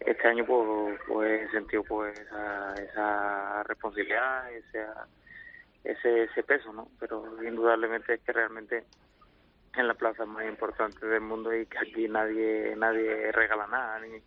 [0.00, 4.52] este año pues, pues he sentido pues esa, esa responsabilidad,
[5.84, 6.88] ese, ese peso, ¿no?
[7.00, 8.84] Pero indudablemente es que realmente
[9.78, 14.20] en la plaza más importante del mundo y que aquí nadie nadie regala nada ni,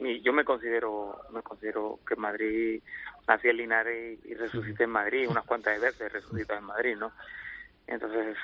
[0.00, 2.82] ni yo me considero me considero que Madrid
[3.28, 7.12] nací en Linares y, y resucité en Madrid unas cuantas veces resucité en Madrid no
[7.86, 8.36] entonces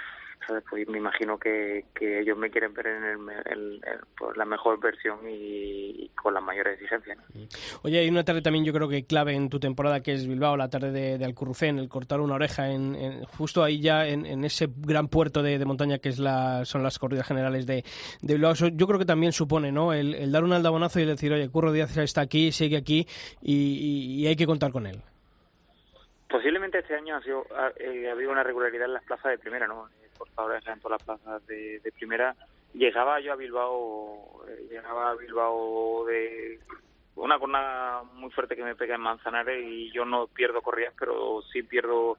[0.47, 4.45] pues me imagino que, que ellos me quieren ver en el, el, el, pues la
[4.45, 7.17] mejor versión y, y, con las mayores exigencias.
[7.19, 7.47] ¿no?
[7.83, 10.57] Oye, hay una tarde también yo creo que clave en tu temporada que es Bilbao,
[10.57, 14.27] la tarde de, de Alcurrucén, el cortar una oreja en, en justo ahí ya en,
[14.27, 17.85] en ese gran puerto de, de, montaña que es la, son las corridas generales de,
[18.23, 18.53] de Bilbao.
[18.53, 19.93] Eso yo creo que también supone ¿no?
[19.93, 23.07] el, el dar un aldabonazo y decir, oye, Curro Díaz está aquí, sigue aquí
[23.41, 25.01] y, y, y hay que contar con él.
[26.29, 29.39] Posiblemente este año ha, sido, ha, eh, ha habido una regularidad en las plazas de
[29.39, 29.89] primera, ¿no?
[30.15, 32.35] Cortadores en todas las plazas de, de, primera.
[32.73, 36.59] Llegaba yo a Bilbao, eh, llegaba a Bilbao de
[37.17, 41.43] una cornada muy fuerte que me pega en Manzanares y yo no pierdo corridas, pero
[41.53, 42.19] sí pierdo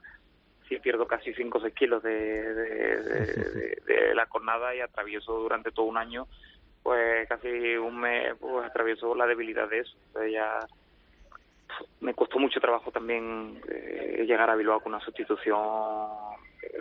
[0.67, 5.33] sí pierdo casi 5 o 6 kilos de, de, de, de, la cornada y atravieso
[5.33, 6.27] durante todo un año,
[6.81, 9.95] pues casi un mes, pues atravieso la debilidad de eso.
[10.07, 10.59] Entonces ya
[11.99, 15.55] me costó mucho trabajo también eh, llegar a Bilbao con una sustitución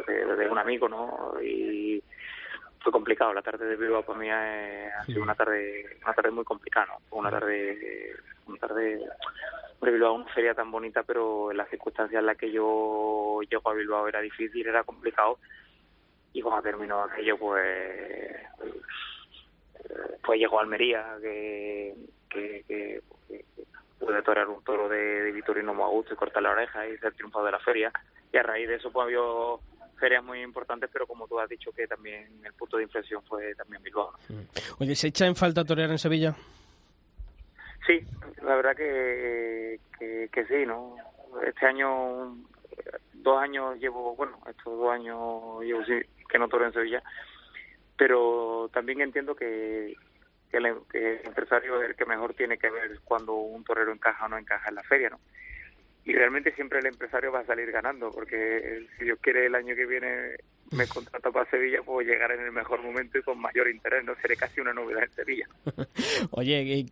[0.07, 1.35] de, de, un amigo, ¿no?
[1.43, 2.03] Y
[2.81, 3.33] fue complicado.
[3.33, 6.99] La tarde de Bilbao para mí ha, sido una tarde una tarde muy complicada, ¿no?
[7.09, 8.15] Fue una tarde
[8.47, 9.01] una tarde
[9.93, 13.71] Bilbao es una feria tan bonita, pero en las circunstancias en las que yo llego
[13.71, 15.39] a Bilbao era difícil, era complicado.
[16.33, 18.37] Y cuando terminó aquello, pues,
[20.23, 21.95] pues llegó a Almería, que,
[22.29, 23.45] que, que, que
[23.99, 27.47] pude torear un toro de, de Vitorino Magusto y cortar la oreja y ser triunfado
[27.47, 27.93] de la feria.
[28.33, 29.21] Y a raíz de eso, pues había
[30.05, 33.55] ferias muy importantes, pero como tú has dicho, que también el punto de inflexión fue
[33.55, 34.13] también Bilbao.
[34.79, 36.35] Oye, ¿se echa en falta torear en Sevilla?
[37.87, 38.05] Sí,
[38.43, 40.97] la verdad que, que, que sí, ¿no?
[41.47, 42.37] Este año,
[43.15, 45.95] dos años llevo, bueno, estos dos años llevo sí,
[46.29, 47.03] que no toro en Sevilla,
[47.97, 49.97] pero también entiendo que,
[50.51, 53.91] que, el, que el empresario es el que mejor tiene que ver cuando un torero
[53.91, 55.21] encaja o no encaja en la feria, ¿no?
[56.05, 59.75] Y realmente siempre el empresario va a salir ganando, porque si Dios quiere el año
[59.75, 60.37] que viene
[60.71, 64.15] me contrata para Sevilla, puedo llegar en el mejor momento y con mayor interés, no
[64.17, 65.47] seré casi una novedad en Sevilla.
[66.31, 66.87] Oye,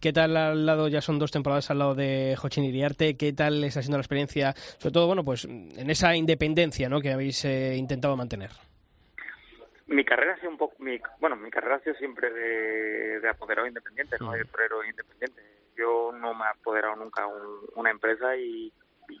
[0.00, 3.64] ¿qué tal al lado, ya son dos temporadas al lado de Jochin Iriarte, qué tal
[3.64, 7.00] está siendo la experiencia, sobre todo, bueno, pues en esa independencia ¿no?
[7.00, 8.50] que habéis eh, intentado mantener?
[9.86, 13.28] Mi carrera ha sido un poco, mi, bueno, mi carrera ha sido siempre de, de
[13.28, 18.36] apoderado independiente, no de torero independiente yo no me he apoderado nunca un, una empresa
[18.36, 18.72] y,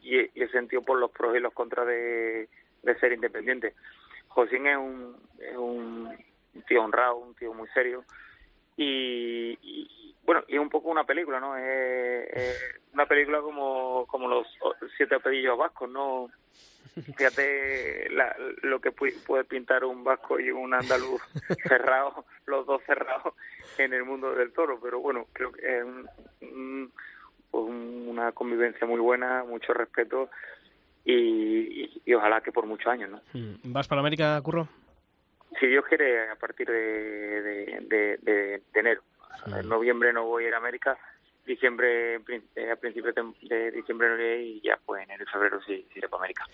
[0.02, 2.48] he, sentido por los pros y los contras de,
[2.82, 3.74] de ser independiente.
[4.28, 6.16] Josín es un, es un
[6.66, 8.04] tío honrado, un tío muy serio
[8.80, 11.56] y, bueno, y es un poco una película, ¿no?
[11.56, 14.46] Es una película como, como los
[14.96, 16.30] siete apellidos vascos, ¿no?
[17.02, 21.20] Fíjate la, lo que puede pintar un vasco y un andaluz
[21.68, 23.34] cerrado, los dos cerrados
[23.78, 26.08] en el mundo del toro, pero bueno, creo que es un,
[26.42, 26.92] un,
[27.50, 30.30] pues una convivencia muy buena, mucho respeto
[31.04, 33.20] y, y, y, ojalá que por muchos años, ¿no?
[33.64, 34.68] ¿Vas para América, Curro?
[35.58, 39.02] Si Dios quiere, a partir de, de, de, de, de enero.
[39.46, 40.98] En noviembre no voy a ir a América,
[41.48, 46.08] diciembre eh, a principios de, diciembre y ya pues en el febrero sí, sí iré
[46.08, 46.44] para América.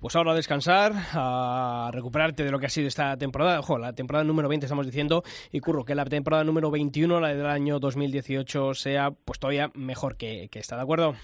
[0.00, 3.94] Pues ahora a descansar, a recuperarte de lo que ha sido esta temporada, ojo, la
[3.94, 7.78] temporada número 20 estamos diciendo, y curro que la temporada número 21, la del año
[7.78, 11.14] 2018, sea pues todavía mejor que, que esta, ¿de acuerdo?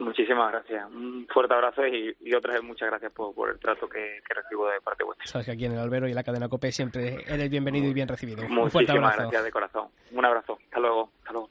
[0.00, 0.90] Muchísimas gracias.
[0.90, 4.34] Un fuerte abrazo y, y otra vez muchas gracias por, por el trato que, que,
[4.34, 5.26] recibo de parte vuestra.
[5.26, 8.08] Sabes que aquí en el Albero y la cadena COPE siempre eres bienvenido y bien
[8.08, 8.38] recibido.
[8.38, 9.16] Muchísimas Un fuerte abrazo.
[9.18, 9.88] gracias de corazón.
[10.12, 10.58] Un abrazo.
[10.64, 11.10] Hasta luego.
[11.18, 11.50] Hasta luego.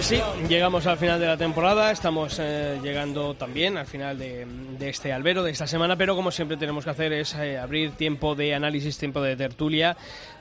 [0.00, 4.46] Pues sí, llegamos al final de la temporada, estamos eh, llegando también al final de,
[4.78, 7.90] de, este albero, de esta semana, pero como siempre tenemos que hacer es eh, abrir
[7.90, 9.98] tiempo de análisis, tiempo de tertulia,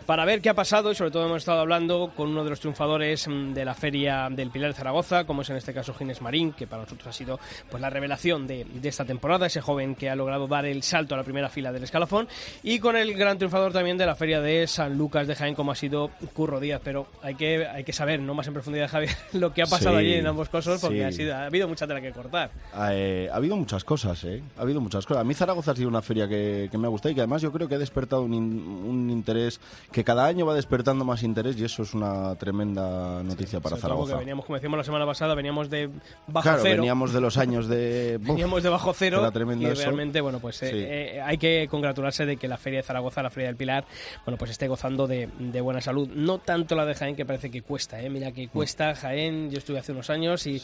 [0.10, 2.60] para ver qué ha pasado y sobre todo hemos estado hablando con uno de los
[2.60, 6.52] triunfadores de la Feria del Pilar de Zaragoza, como es en este caso Ginés Marín,
[6.54, 10.10] que para nosotros ha sido pues la revelación de, de, esta temporada, ese joven que
[10.10, 12.28] ha logrado dar el salto a la primera fila del escalafón,
[12.64, 15.74] y con el gran triunfador también de la Feria de San Lucas de Jaén, como
[15.74, 19.16] ha sido Curro Díaz, pero hay que, hay que saber, no más en profundidad, Javier,
[19.34, 21.04] lo que ha pasado Sí, allí en ambos casos, porque sí.
[21.04, 22.52] ha, sido, ha habido mucha tela que cortar.
[22.92, 24.42] Eh, ha habido muchas cosas, ¿eh?
[24.58, 25.22] Ha habido muchas cosas.
[25.22, 27.42] A mí Zaragoza ha sido una feria que, que me ha gustado y que además
[27.42, 29.60] yo creo que ha despertado un, in- un interés
[29.92, 34.18] que cada año va despertando más interés y eso es una tremenda noticia para Zaragoza.
[34.18, 35.90] veníamos, como decíamos la semana pasada, veníamos de
[36.28, 36.76] bajo Claro, cero.
[36.78, 38.18] veníamos de los años de...
[38.22, 39.82] Buf, Veníamos de bajo cero y eso.
[39.84, 40.70] realmente, bueno, pues eh,
[41.18, 43.86] eh, hay que congratularse de que la Feria de Zaragoza, la Feria del Pilar,
[44.26, 46.10] bueno, pues esté gozando de, de buena salud.
[46.14, 48.10] No tanto la de Jaén, que parece que cuesta, ¿eh?
[48.10, 50.62] Mira que cuesta Jaén, yo estuve hace unos años y,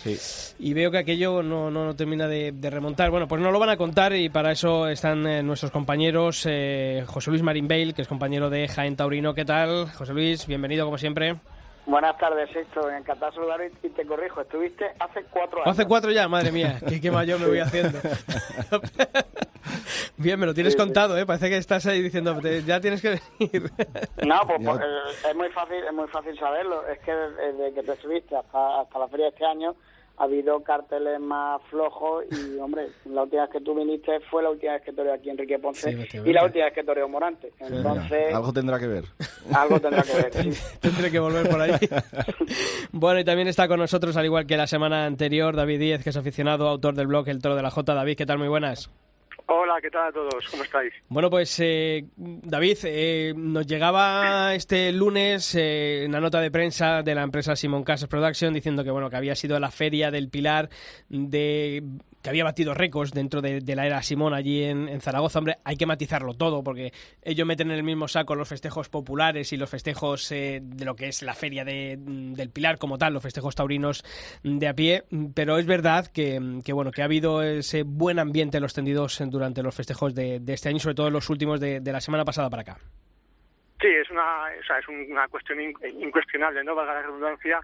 [0.59, 3.09] y veo que aquello no, no, no termina de, de remontar.
[3.11, 7.03] Bueno, pues nos lo van a contar y para eso están eh, nuestros compañeros, eh,
[7.07, 9.33] José Luis Marín Bale, que es compañero de Jaén Taurino.
[9.33, 10.45] ¿Qué tal, José Luis?
[10.47, 11.35] Bienvenido, como siempre.
[11.86, 12.89] Buenas tardes, Sixto.
[12.89, 14.41] Encantado de saludar y te corrijo.
[14.41, 15.67] Estuviste hace cuatro años.
[15.78, 18.00] Hace cuatro ya, madre mía, qué, qué mayor me voy haciendo.
[20.17, 21.26] Bien, me lo tienes Sí, contado, ¿eh?
[21.26, 23.71] Parece que estás ahí diciendo, "Te- ya tienes que venir.
[24.26, 26.88] No, pues, pues, eh, es muy fácil, es muy fácil saberlo.
[26.88, 29.76] Es que desde que te subiste hasta, hasta la feria de este año
[30.17, 34.49] ha habido carteles más flojos y, hombre, la última vez que tú viniste fue la
[34.51, 37.51] última vez que toreó aquí Enrique Ponce Sí, y la última vez que toreó Morante.
[37.60, 39.06] Entonces, Algo tendrá que ver.
[39.54, 40.34] algo tendrá que ver.
[40.34, 40.78] sí.
[40.80, 41.73] Tendré que volver por ahí.
[42.91, 46.10] bueno, y también está con nosotros, al igual que la semana anterior, David Díez, que
[46.12, 47.93] es aficionado, autor del blog El Toro de la Jota.
[47.93, 48.38] David, ¿qué tal?
[48.38, 48.89] Muy buenas.
[49.47, 50.47] Hola, ¿qué tal a todos?
[50.49, 50.91] ¿Cómo estáis?
[51.08, 57.13] Bueno, pues eh, David, eh, nos llegaba este lunes eh, una nota de prensa de
[57.13, 60.69] la empresa Simon Casas Production diciendo que bueno que había sido la feria del Pilar
[61.10, 61.84] de
[62.25, 65.38] que había batido récords dentro de, la era Simón allí en, Zaragoza.
[65.38, 69.53] Hombre, hay que matizarlo todo porque ellos meten en el mismo saco los festejos populares
[69.53, 73.13] y los festejos eh, de lo que es la feria de- del Pilar como tal,
[73.13, 74.03] los festejos taurinos
[74.41, 75.03] de a pie.
[75.35, 76.39] Pero es verdad que,
[76.73, 80.69] bueno que ha habido ese buen ambiente en los tendidos durante los festejos de, este
[80.69, 82.79] año, sobre todo los últimos de, la semana pasada para acá.
[83.79, 86.73] Sí, es una, o es una cuestión in- incuestionable, ¿no?
[86.73, 87.59] Valga la redundancia.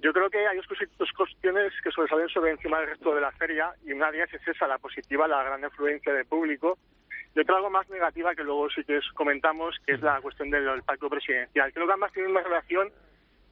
[0.00, 0.56] Yo creo que hay
[0.96, 4.32] dos, cuestiones que sobresalen sobre encima del resto de la feria y una de ellas
[4.32, 6.78] es esa, la positiva, la gran influencia del público.
[7.34, 10.50] Y otra algo más negativa que luego sí que os comentamos, que es la cuestión
[10.50, 11.72] del, palco presidencial.
[11.72, 12.92] Creo que ambas tienen una relación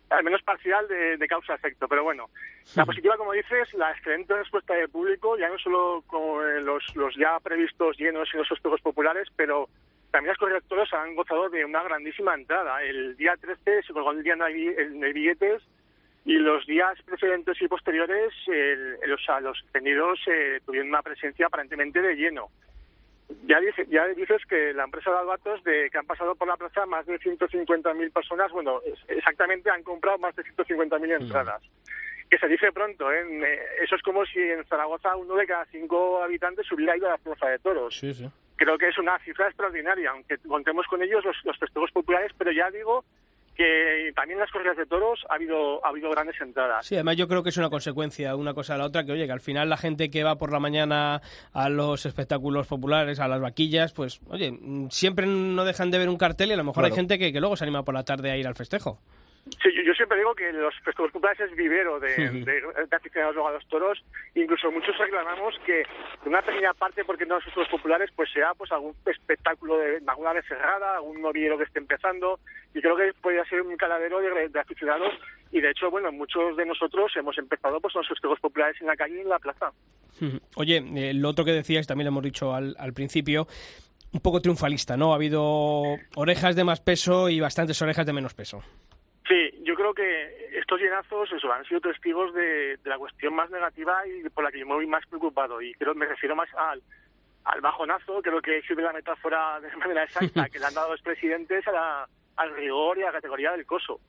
[0.08, 2.30] al menos parcial de, de causa-efecto, pero bueno.
[2.76, 7.16] La positiva, como dices, la excelente respuesta del público, ya no solo con los, los
[7.16, 9.68] ya previstos llenos en los festejos populares, pero
[10.12, 12.84] también los correctores han gozado de una grandísima entrada.
[12.84, 15.62] El día 13 se colgó el día de de billetes
[16.26, 21.46] y los días precedentes y posteriores el- o sea, los tenidos eh, tuvieron una presencia
[21.46, 22.48] aparentemente de lleno.
[23.46, 26.56] Ya, dice, ya dices que la empresa de Albatos, de, que han pasado por la
[26.56, 31.62] plaza más de 150.000 personas, bueno, exactamente han comprado más de 150.000 entradas.
[32.30, 33.22] Que se dice pronto, ¿eh?
[33.24, 37.10] Eh, Eso es como si en Zaragoza uno de cada cinco habitantes hubiera ido a
[37.12, 37.96] la plaza de toros.
[37.98, 38.28] Sí, sí.
[38.56, 42.50] Creo que es una cifra extraordinaria, aunque contemos con ellos los, los festejos populares, pero
[42.52, 43.04] ya digo
[43.56, 46.86] que también en las corridas de toros ha habido, ha habido grandes entradas.
[46.86, 49.26] Sí, además yo creo que es una consecuencia una cosa de la otra, que oye,
[49.26, 53.28] que al final la gente que va por la mañana a los espectáculos populares, a
[53.28, 56.64] las vaquillas, pues oye, mm, siempre no dejan de ver un cartel y a lo
[56.64, 59.00] mejor hay gente que, que luego se anima por la tarde a ir al festejo.
[59.62, 63.36] Sí, yo, yo siempre digo que los festejos populares es vivero de, de, de aficionados
[63.36, 64.02] a los toros.
[64.34, 65.84] Incluso muchos reclamamos que
[66.24, 70.32] una pequeña parte, porque no los festejos populares, pues sea pues algún espectáculo de alguna
[70.32, 72.40] vez cerrada, algún novillero que esté empezando.
[72.74, 75.14] Y creo que podría ser un caladero de, de aficionados.
[75.52, 78.96] Y de hecho, bueno, muchos de nosotros hemos empezado pues los festejos populares en la
[78.96, 79.70] calle y en la plaza.
[80.56, 83.46] Oye, eh, lo otro que decías, también lo hemos dicho al, al principio,
[84.12, 85.12] un poco triunfalista, ¿no?
[85.12, 85.82] Ha habido
[86.16, 88.62] orejas de más peso y bastantes orejas de menos peso.
[89.86, 94.28] Creo que estos llenazos eso, han sido testigos de, de la cuestión más negativa y
[94.30, 95.62] por la que yo me voy más preocupado.
[95.62, 96.82] Y creo me refiero más al,
[97.44, 101.02] al bajonazo, creo que sirve la metáfora de manera exacta, que le han dado los
[101.02, 104.00] presidentes a la- al rigor y a la categoría del coso.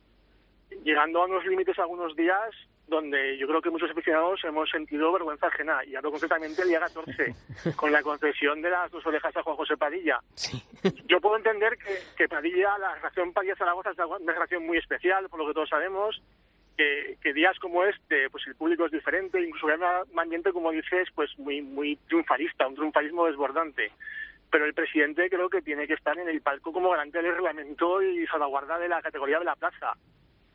[0.83, 2.49] Llegando a unos límites algunos días
[2.87, 5.83] donde yo creo que muchos aficionados hemos sentido vergüenza ajena.
[5.85, 7.35] Y hablo concretamente el día 14,
[7.75, 10.19] con la concesión de las dos orejas a Juan José Padilla.
[11.07, 15.39] Yo puedo entender que, que Padilla, la relación Padilla-Zaragoza es una relación muy especial, por
[15.39, 16.21] lo que todos sabemos,
[16.77, 19.75] que, que días como este, pues el público es diferente, incluso hay
[20.11, 23.91] un ambiente, como dices, pues muy, muy triunfalista, un triunfalismo desbordante.
[24.49, 28.01] Pero el presidente creo que tiene que estar en el palco como garante del reglamento
[28.01, 29.93] y salvaguarda de la categoría de la plaza.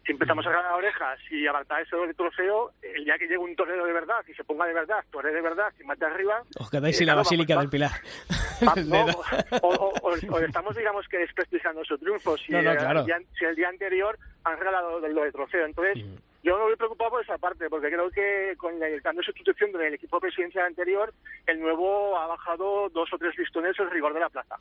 [0.04, 3.54] Si empezamos a ganar orejas y apartar eso del trofeo, el día que llegue un
[3.54, 6.68] torero de verdad y se ponga de verdad, torero de verdad, y mate arriba, Os
[6.70, 7.90] quedáis eh, sin la claro, Basílica del Pilar.
[8.66, 9.04] Va- no,
[9.62, 12.36] o, o- o- o estamos, digamos, que desprestigiando su triunfo.
[12.36, 13.00] Si, No, no, eh, claro.
[13.00, 15.66] el, día, si el día anterior han regalado lo de trofeo.
[15.66, 16.04] Entonces,
[16.42, 19.70] yo me voy preocupado por esa parte, porque creo que con el cambio de sustitución
[19.70, 21.14] del equipo presidencial anterior,
[21.46, 24.56] el nuevo ha bajado dos o tres listones el rigor de la plaza.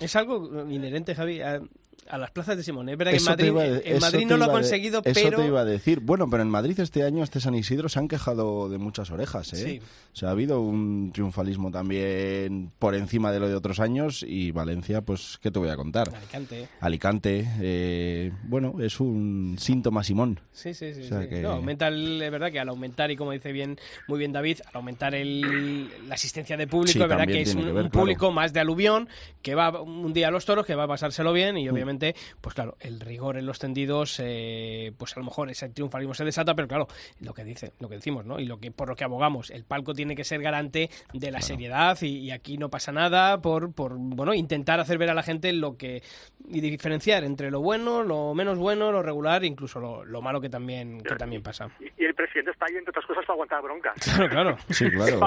[0.00, 1.60] Es algo inherente, Javi, a,
[2.08, 2.88] a las plazas de Simón.
[2.88, 5.20] Es verdad que en Eso Madrid, de- en eso no lo ha de- conseguido, Eso
[5.22, 5.38] pero...
[5.38, 6.00] te iba a decir.
[6.00, 9.52] Bueno, pero en Madrid este año, este San Isidro, se han quejado de muchas orejas,
[9.52, 9.56] ¿eh?
[9.56, 9.80] Sí.
[10.12, 14.50] O sea, ha habido un triunfalismo también por encima de lo de otros años y
[14.52, 16.08] Valencia, pues, ¿qué te voy a contar?
[16.14, 16.68] Alicante.
[16.80, 20.40] Alicante, eh, bueno, es un síntoma Simón.
[20.52, 21.02] Sí, sí, sí.
[21.02, 21.28] O sea sí.
[21.28, 24.32] que- No, aumenta el- es verdad que al aumentar, y como dice bien muy bien
[24.32, 27.66] David, al aumentar el, la asistencia de público, Sí, es verdad que es un, que
[27.66, 28.00] ver, un claro.
[28.04, 29.08] público más de aluvión,
[29.42, 31.58] que va un día a los toros, que va a pasárselo bien, Mm.
[31.58, 35.68] y obviamente, pues claro, el rigor en los tendidos, eh, pues a lo mejor ese
[35.70, 36.86] triunfalismo se desata, pero claro,
[37.20, 38.38] lo que dice, lo que decimos, ¿no?
[38.40, 41.40] Y lo que por lo que abogamos, el palco tiene que ser garante de la
[41.40, 45.22] seriedad, y, y aquí no pasa nada por, por, bueno, intentar hacer ver a la
[45.22, 46.02] gente lo que,
[46.48, 50.48] y diferenciar entre lo bueno, lo menos bueno, lo regular, incluso lo, lo malo que
[50.48, 51.68] también, que también pasa.
[51.98, 53.94] Y el presidente está ahí, entre otras cosas, para aguantar broncas.
[54.28, 54.56] Claro, claro.
[54.70, 55.20] Sí, claro.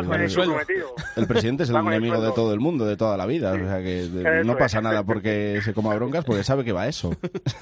[1.16, 3.54] El El- presidente es el enemigo de todo el mundo, de toda la vida.
[3.54, 4.44] O sea que de-.
[4.52, 7.12] No pasa nada porque se coma broncas, porque sabe que va eso.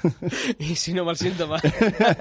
[0.60, 1.58] y si no, mal síntoma.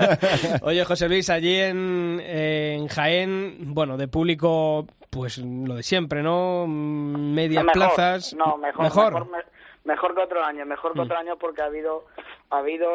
[0.62, 6.66] Oye, José Luis, allí en, en Jaén, bueno, de público, pues lo de siempre, ¿no?
[6.66, 8.34] Medias Mejor, plazas.
[8.34, 8.84] No, mejor.
[8.84, 9.38] Mejor, me-
[9.84, 11.02] mejor que otros años, mejor que Mm.
[11.04, 12.04] otros años porque ha habido,
[12.50, 12.88] ha habido,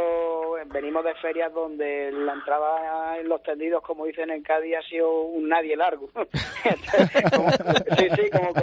[0.67, 5.21] venimos de ferias donde la entrada en los tendidos, como dicen en Cádiz, ha sido
[5.23, 6.09] un nadie largo.
[6.13, 7.49] Como-
[7.97, 8.53] sí, sí, como,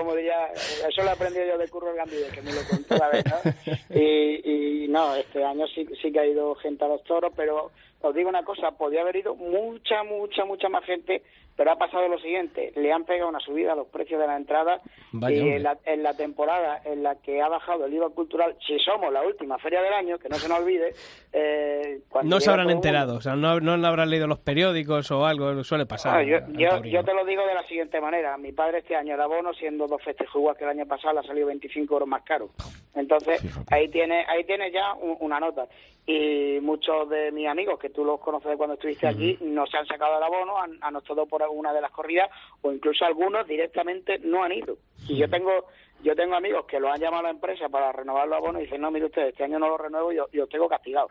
[0.55, 3.53] eso lo he aprendido yo de Curro Gambide, que me lo contó la vez, ¿no?
[4.01, 7.70] Y, y no, este año sí, sí que ha ido gente a los toros, pero
[8.03, 11.22] os digo una cosa, podía haber ido mucha, mucha, mucha más gente,
[11.57, 14.36] pero ha pasado lo siguiente, le han pegado una subida a los precios de la
[14.36, 14.80] entrada
[15.12, 18.57] Vaya, y en la, en la temporada en la que ha bajado el IVA cultural,
[18.66, 20.94] si somos la última feria del año, que no se nos olvide,
[21.34, 25.11] eh, cuando No se habrán mundo- enterado, o sea, no, no habrán leído los periódicos
[25.11, 26.18] o algo, suele pasar.
[26.18, 28.38] Ah, yo, yo, yo te lo digo de la siguiente manera.
[28.38, 31.20] Mi padre este año el abono, siendo dos festejos igual que el año pasado, le
[31.20, 32.51] ha salido 25 euros más caro.
[32.94, 35.66] Entonces, ahí tiene ahí tiene ya un- una nota.
[36.07, 39.76] Y muchos de mis amigos, que tú los conoces de cuando estuviste aquí, no se
[39.76, 42.30] han sacado el abono, han, han optado por alguna de las corridas,
[42.62, 44.76] o incluso algunos directamente no han ido.
[45.09, 45.66] Y yo tengo
[46.03, 48.64] yo tengo amigos que lo han llamado a la empresa para renovar los abonos y
[48.64, 51.09] dicen, no, mire usted, este año no lo renuevo y yo, yo tengo castigado.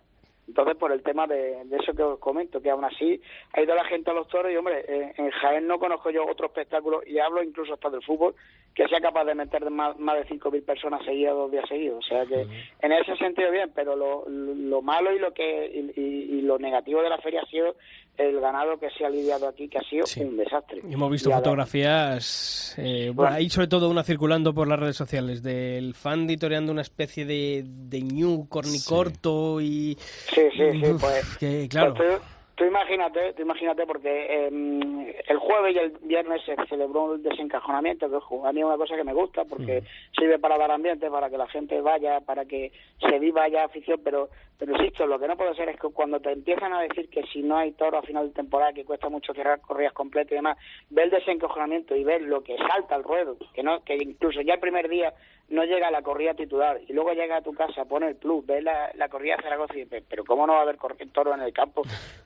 [0.49, 3.21] Entonces, por el tema de, de eso que os comento, que aún así
[3.53, 6.25] ha ido la gente a los toros y, hombre, eh, en Jaén no conozco yo
[6.25, 8.33] otro espectáculo, y hablo incluso hasta del fútbol,
[8.73, 11.99] que sea capaz de meter más, más de 5.000 personas seguidas dos días seguidos.
[12.03, 12.47] O sea que
[12.81, 16.57] en ese sentido bien, pero lo, lo malo y lo que y, y- y lo
[16.57, 17.75] negativo de la feria ha sido
[18.20, 20.82] el ganado que se ha lidiado aquí, que ha sido un desastre.
[20.88, 24.97] Y Hemos visto Y fotografías, eh, bueno, hay sobre todo una circulando por las redes
[24.97, 29.97] sociales del fan ditoreando una especie de, de ñu cornicorto y...
[30.34, 31.38] Sí, sí, sí, Uf, pues...
[31.38, 32.22] que, claro, Pues
[32.60, 38.10] tú, imagínate, tú imagínate porque eh, el jueves y el viernes se celebró el desencajonamiento,
[38.10, 39.82] que a mí es una cosa que me gusta porque
[40.18, 44.01] sirve para dar ambiente, para que la gente vaya, para que se viva ya afición,
[44.03, 44.30] pero
[44.60, 47.24] pero insisto, lo que no puede ser es que cuando te empiezan a decir que
[47.32, 50.36] si no hay toro a final de temporada, que cuesta mucho cerrar corridas completas y
[50.36, 50.57] demás,
[50.89, 54.55] ver el desencojonamiento y ver lo que salta al ruedo, que no que incluso ya
[54.55, 55.14] el primer día
[55.47, 58.45] no llega a la corrida titular y luego llega a tu casa, pone el plus,
[58.45, 60.78] ve la, la corrida de Zaragoza y dices, pero ¿cómo no va a haber
[61.14, 61.84] toro en el campo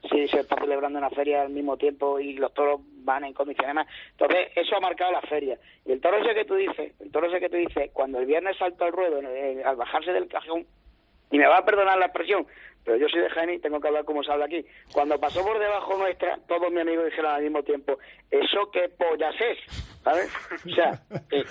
[0.10, 3.76] si se está celebrando una feria al mismo tiempo y los toros van en condiciones
[3.76, 3.88] más?
[4.12, 5.58] Entonces, eso ha marcado la feria.
[5.86, 8.26] Y el toro ese que tú dices, el toro ese que tú dices, cuando el
[8.26, 9.20] viernes saltó al ruedo,
[9.66, 10.66] al bajarse del cajón,
[11.32, 12.46] y me va a perdonar la expresión,
[12.84, 14.66] pero yo soy de Jaén y tengo que hablar como se habla aquí.
[14.94, 17.98] Cuando pasó por debajo nuestra, todos mis amigos dijeron al mismo tiempo,
[18.30, 19.58] ¿eso qué pollas es?
[20.04, 20.32] ¿Sabes?
[20.66, 21.02] O sea,
[21.32, 21.44] eh,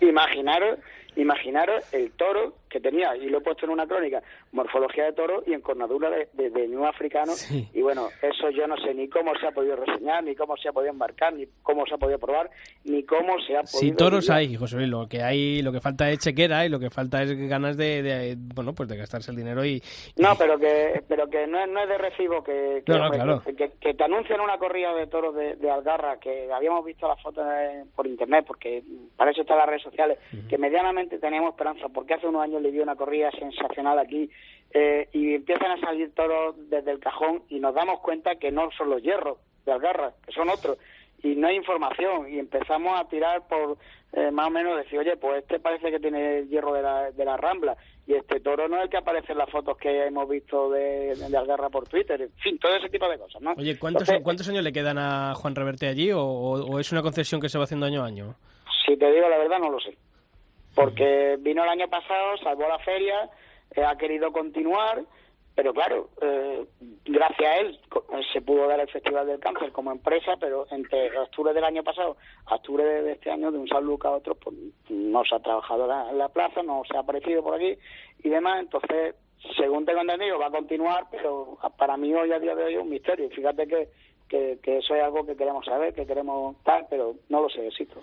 [0.00, 0.78] imaginaros,
[1.16, 4.20] imaginaros el toro que tenía, y lo he puesto en una crónica,
[4.50, 7.32] morfología de toro y encornadura de, de, de africano,
[7.72, 10.68] y bueno, eso yo no sé ni cómo se ha podido reseñar, ni cómo se
[10.68, 12.50] ha podido embarcar, ni cómo se ha podido probar,
[12.82, 13.78] ni cómo se ha podido...
[13.78, 16.80] si toros hay, José Luis, lo que hay, lo que falta es chequera y lo
[16.80, 19.80] que falta es ganas de, de, bueno, pues de gastarse el dinero y...
[20.16, 23.04] No, pero que pero que no es, no es de recibo que, que, No, no,
[23.04, 23.42] hombre, claro.
[23.44, 27.06] que, que- que te anuncien una corrida de toros de, de Algarra, que habíamos visto
[27.06, 27.44] las fotos
[27.94, 28.82] por internet, porque
[29.16, 30.18] para eso están las redes sociales,
[30.48, 34.28] que medianamente teníamos esperanza, porque hace unos años le dio una corrida sensacional aquí,
[34.72, 38.70] eh, y empiezan a salir toros desde el cajón y nos damos cuenta que no
[38.76, 40.78] son los hierros de Algarra, que son otros
[41.22, 43.78] y no hay información y empezamos a tirar por
[44.12, 47.10] eh, más o menos decir oye pues este parece que tiene el hierro de la,
[47.12, 50.04] de la rambla y este toro no es el que aparece en las fotos que
[50.06, 53.54] hemos visto de, de Algarra por Twitter en fin todo ese tipo de cosas ¿no?
[53.56, 56.92] Oye, ¿cuántos, Entonces, ¿cuántos años le quedan a Juan Reverte allí o, o- o es
[56.92, 58.34] una concesión que se va haciendo año a año?
[58.86, 59.96] si te digo la verdad no lo sé
[60.74, 63.30] porque vino el año pasado salvó la feria
[63.74, 65.04] eh, ha querido continuar
[65.54, 66.66] pero claro, eh,
[67.04, 71.16] gracias a él eh, se pudo dar el Festival del Cáncer como empresa, pero entre
[71.16, 72.16] octubre del año pasado
[72.46, 74.56] a octubre de este año, de un San a otro, pues
[74.88, 77.78] no se ha trabajado la, la plaza, no se ha aparecido por aquí
[78.24, 78.60] y demás.
[78.62, 79.14] Entonces,
[79.56, 82.80] según tengo entendido, va a continuar, pero para mí hoy a día de hoy es
[82.80, 83.30] un misterio.
[83.30, 83.90] Fíjate que,
[84.28, 87.66] que, que eso es algo que queremos saber, que queremos tal, pero no lo sé,
[87.66, 88.00] éxito.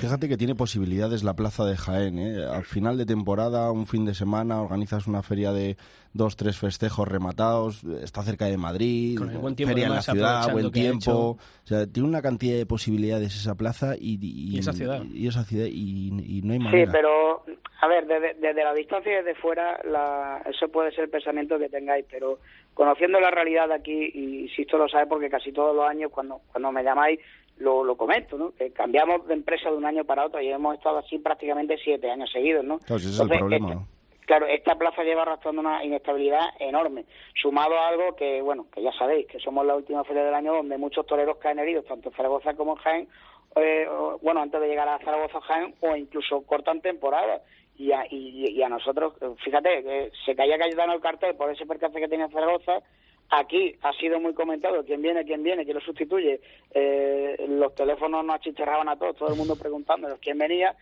[0.00, 2.18] Fíjate que tiene posibilidades la plaza de Jaén.
[2.18, 2.44] ¿eh?
[2.44, 5.76] Al final de temporada, un fin de semana, organizas una feria de
[6.12, 10.02] dos, tres festejos rematados, está cerca de Madrid, Con el buen tiempo, feria en la
[10.02, 11.12] ciudad, buen tiempo.
[11.12, 15.02] O sea, tiene una cantidad de posibilidades esa plaza y, Y esa ciudad.
[15.04, 16.92] Y, esa ciudad y, y no hay Sí, manera.
[16.92, 17.44] pero
[17.80, 21.58] a ver, desde, desde la distancia y desde fuera, la, eso puede ser el pensamiento
[21.58, 22.38] que tengáis, pero
[22.76, 26.42] conociendo la realidad de aquí, y insisto, lo sabes porque casi todos los años cuando,
[26.52, 27.18] cuando me llamáis
[27.56, 28.52] lo, lo comento, ¿no?
[28.52, 32.10] Que cambiamos de empresa de un año para otro y hemos estado así prácticamente siete
[32.10, 32.78] años seguidos, ¿no?
[32.80, 33.68] Claro, si ese es el Entonces, problema.
[33.72, 33.96] esta-
[34.26, 37.04] Claro, esta plaza lleva arrastrando una inestabilidad enorme,
[37.40, 40.52] sumado a algo que, bueno, que ya sabéis, que somos la última feria del año
[40.52, 43.08] donde muchos toreros caen heridos, tanto en Zaragoza como en Jaén,
[43.54, 43.86] eh,
[44.20, 47.40] bueno, antes de llegar a Zaragoza o Jaén, o incluso cortan temporada.
[47.78, 49.14] Y a, y, a nosotros,
[49.44, 52.82] fíjate, que se caía Cayetano el cartel por ese percance que tenía Zaragoza,
[53.30, 56.40] Aquí ha sido muy comentado quién viene, quién viene, quién lo sustituye.
[56.72, 60.76] Eh, los teléfonos nos achicharraban a todos, todo el mundo preguntándonos quién venía.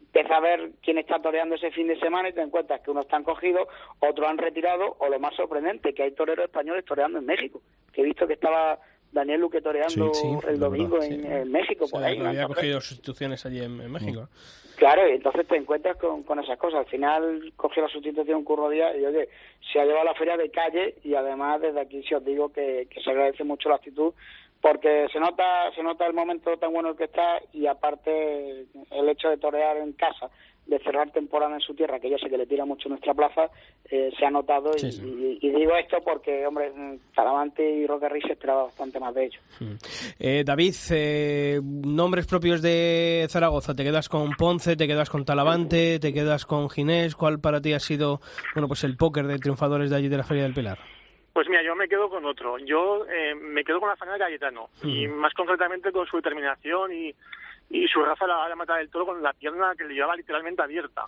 [0.00, 3.04] Empieza a ver quién está toreando ese fin de semana y te encuentras que unos
[3.04, 3.68] están cogidos,
[4.00, 7.60] otros han retirado, o lo más sorprendente, que hay toreros españoles toreando en México.
[7.92, 8.78] Que he visto que estaba
[9.12, 11.26] Daniel Luque toreando Sí, sí, el domingo verdad, en, sí.
[11.28, 12.18] en México, O por ahí.
[12.18, 14.28] había cogido sustituciones allí en, en México.
[14.76, 16.80] Claro, y entonces te encuentras con, con esas cosas.
[16.80, 19.28] Al final cogió la sustitución Curro Díaz y oye,
[19.72, 22.86] se ha llevado la feria de calle y además desde aquí sí os digo que,
[22.88, 24.14] que se agradece mucho la actitud
[24.60, 29.28] porque se nota se nota el momento tan bueno que está y aparte el hecho
[29.30, 30.28] de torear en casa
[30.66, 33.50] de cerrar temporada en su tierra, que yo sé que le tira mucho nuestra plaza,
[33.90, 35.38] eh, se ha notado y, Sí, sí.
[35.42, 39.12] y- y digo esto porque, hombre, mm, Talavante y Roque Rey se esperaba bastante más
[39.14, 39.42] de ellos.
[40.20, 43.74] Eh, David, eh, nombres propios de Zaragoza.
[43.74, 47.16] ¿Te quedas con Ponce, te quedas con Talavante, te quedas con Ginés?
[47.16, 48.20] ¿Cuál para ti ha sido
[48.54, 50.78] bueno, pues el póker de triunfadores de allí de la Feria del Pilar?
[51.32, 52.58] Pues mira, yo me quedo con otro.
[52.58, 54.68] Yo eh, me quedo con la faena de Cayetano.
[54.82, 57.14] Y más concretamente con su determinación y,
[57.70, 60.60] y su raza la, la matar del toro con la pierna que le llevaba literalmente
[60.62, 61.04] abierta.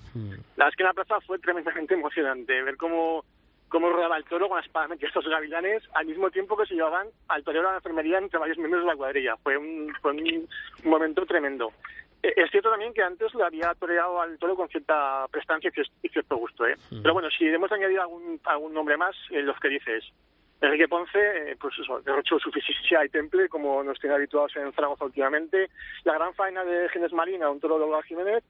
[0.57, 3.25] La verdad es que en la plaza fue tremendamente emocionante ver cómo,
[3.69, 6.75] cómo rodaba el toro con las espadas metidas estos gavilanes al mismo tiempo que se
[6.75, 9.37] llevaban al torero a la enfermería entre varios miembros de la cuadrilla.
[9.43, 10.49] Fue un, fue un
[10.85, 11.73] momento tremendo.
[12.23, 15.79] Eh, Es cierto también que antes le había toreado al toro con cierta prestancia y
[15.79, 16.67] cier- y cierto gusto.
[16.67, 16.77] ¿eh?
[17.03, 20.05] Pero bueno, si debemos añadir algún, algún nombre más, eh, los que dices.
[20.61, 24.73] Enrique Ponce, eh, pues eso, derrochó su fisicidad y temple, como nos tiene habituados en
[24.73, 25.69] Zaragoza últimamente.
[26.05, 28.45] La gran faena de Ginés Marina, un toro de Olga Jiménez.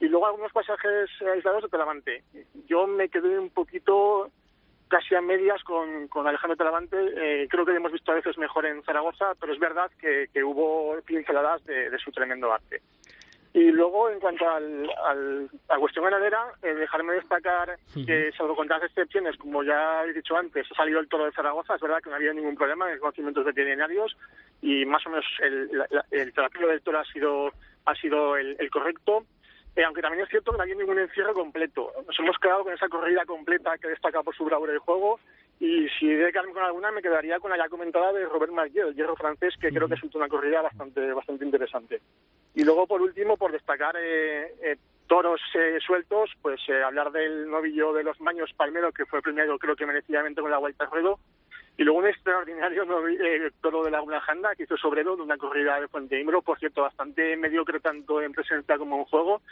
[0.00, 2.22] Y luego algunos pasajes aislados de Talavante.
[2.68, 4.30] Yo me quedé un poquito
[4.86, 6.96] casi a medias con, con Alejandro Talavante.
[7.16, 10.28] Eh, creo que lo hemos visto a veces mejor en Zaragoza, pero es verdad que,
[10.32, 12.80] que hubo pinceladas de, de su tremendo arte.
[13.54, 18.54] Y luego, en cuanto al, al- a la cuestión ganadera, eh, dejarme destacar que, salvo
[18.54, 21.74] contadas excepciones, como ya he dicho antes, ha salido el toro de Zaragoza.
[21.74, 24.16] Es verdad que no había ningún problema en conocimientos veterinarios
[24.60, 27.50] y más o menos el, la- el terapio del toro ha sido,
[27.86, 29.24] ha sido el, el correcto.
[29.76, 31.92] Eh, aunque también es cierto que no había ningún encierro completo.
[32.06, 35.20] Nos hemos quedado con esa corrida completa que destaca por su bravura del juego.
[35.60, 38.52] Y si he de quedarme con alguna, me quedaría con la ya comentada de Robert
[38.52, 42.00] Marguerite, el hierro francés, que creo que es una corrida bastante, bastante interesante.
[42.54, 44.76] Y luego, por último, por destacar eh, eh,
[45.08, 49.58] toros eh, sueltos, pues eh, hablar del novillo de los Maños Palmero, que fue premiado
[49.58, 51.18] creo que merecidamente con la Vuelta al Ruedo,
[51.76, 55.38] y luego un extraordinario novi- eh, toro de Laguna Janda que hizo Sobrero de una
[55.38, 59.42] corrida de Fuente Imbro, por cierto, bastante mediocre tanto en presencia como en juego,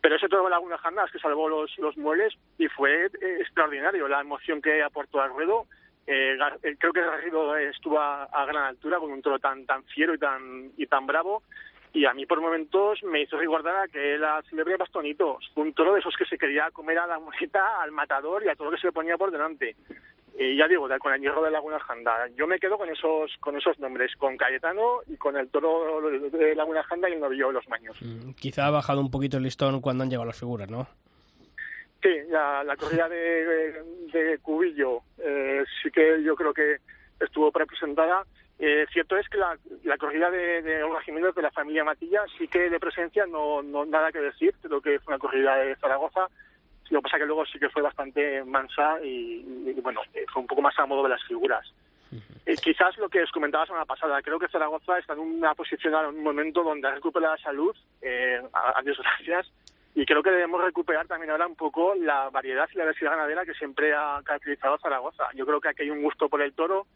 [0.00, 3.10] pero ese toro de Laguna Janda es que salvó los, los muebles y fue eh,
[3.40, 5.66] extraordinario la emoción que aportó al ruedo.
[6.06, 9.84] Eh, eh, creo que Garrido estuvo a, a gran altura con un toro tan tan
[9.84, 11.42] fiero y tan y tan bravo
[11.92, 15.94] y a mí por momentos me hizo recordar a que la célebre Bastonitos, un toro
[15.94, 18.76] de esos que se quería comer a la moneta, al matador y a todo lo
[18.76, 19.74] que se le ponía por delante.
[20.38, 22.28] Y ya digo, con el hierro de Laguna Janda.
[22.36, 26.54] Yo me quedo con esos con esos nombres, con Cayetano y con el toro de
[26.54, 27.96] Laguna Janda y el novillo de los Maños.
[28.00, 30.86] Mm, Quizá ha bajado un poquito el listón cuando han llegado las figuras, ¿no?
[32.02, 36.76] Sí, la, la corrida de, de Cubillo eh, sí que yo creo que
[37.20, 38.24] estuvo representada.
[38.58, 42.22] Eh, cierto es que la, la corrida de, de Olga Jiménez de la familia Matilla
[42.38, 45.76] sí que de presencia no, no nada que decir, creo que fue una corrida de
[45.76, 46.28] Zaragoza.
[46.90, 50.42] Lo que pasa que luego sí que fue bastante mansa y, y, bueno, eh, fue
[50.42, 51.66] un poco más a modo de las figuras.
[52.44, 55.54] Eh, quizás lo que os comentaba la semana pasada, creo que Zaragoza está en una
[55.54, 59.52] posición, en un momento donde ha recuperado la salud, eh, a Dios gracias,
[59.94, 63.44] y creo que debemos recuperar también ahora un poco la variedad y la diversidad ganadera
[63.44, 65.28] que siempre ha caracterizado a Zaragoza.
[65.34, 66.86] Yo creo que aquí hay un gusto por el toro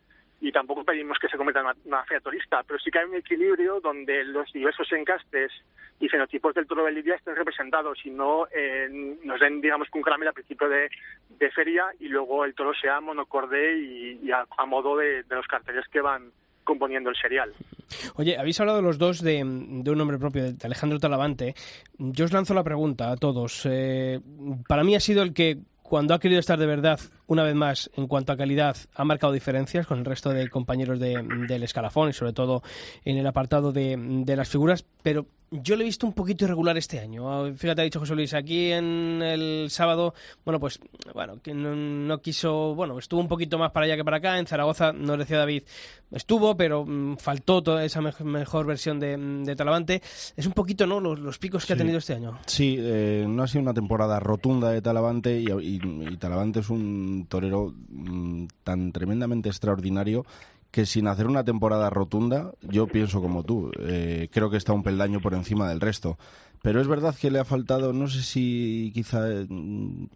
[0.40, 3.16] y tampoco pedimos que se en una, una fea turista, pero sí que hay un
[3.16, 5.52] equilibrio donde los diversos encastes
[6.00, 10.02] y fenotipos del toro de Lidia estén representados y no eh, nos den, digamos, un
[10.02, 10.90] caramelo al principio de,
[11.38, 15.34] de feria y luego el toro sea monocorde y, y a, a modo de, de
[15.34, 16.32] los carteles que van
[16.64, 17.52] componiendo el serial.
[18.16, 21.54] Oye, habéis hablado los dos de, de un nombre propio, de Alejandro Talavante.
[21.98, 23.66] Yo os lanzo la pregunta a todos.
[23.70, 24.20] Eh,
[24.66, 27.90] para mí ha sido el que, cuando ha querido estar de verdad, una vez más,
[27.96, 32.10] en cuanto a calidad, ha marcado diferencias con el resto de compañeros de- del escalafón
[32.10, 32.62] y sobre todo
[33.04, 36.76] en el apartado de, de las figuras, pero yo le he visto un poquito irregular
[36.76, 37.30] este año.
[37.32, 40.12] Ah, Fíjate, ha dicho José Luis, aquí en el sábado,
[40.44, 40.80] bueno, pues,
[41.14, 44.38] bueno, que no, no quiso, bueno, estuvo un poquito más para allá que para acá.
[44.38, 45.62] En Zaragoza, nos decía David,
[46.10, 50.02] estuvo, pero mm, faltó toda esa mej- mejor versión de, de Talavante.
[50.36, 52.36] Es un poquito, ¿no?, los, los picos que ha tenido este año.
[52.46, 56.70] Sí, eh, no ha sido una temporada rotunda de Talavante y, y- y Talavante es
[56.70, 60.26] un torero mm, tan tremendamente extraordinario
[60.74, 64.82] que sin hacer una temporada rotunda, yo pienso como tú, eh, creo que está un
[64.82, 66.18] peldaño por encima del resto.
[66.62, 69.46] Pero es verdad que le ha faltado, no sé si quizá eh,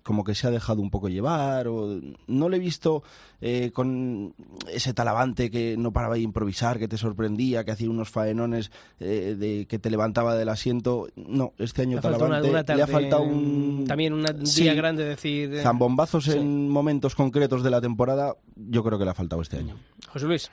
[0.03, 3.03] como que se ha dejado un poco llevar o no le he visto
[3.43, 4.33] eh, con
[4.73, 9.37] ese talavante que no paraba de improvisar, que te sorprendía, que hacía unos faenones eh,
[9.39, 11.09] de que te levantaba del asiento.
[11.17, 14.63] No, este año Le una- talavante una le ha faltado un También un Sí.
[14.63, 15.53] día grande decir...
[15.53, 16.33] eh, zambombazos sí.
[16.33, 18.37] en momentos concretos de la temporada.
[18.57, 19.77] Yo creo que le ha faltado este año.
[20.13, 20.51] José Luis.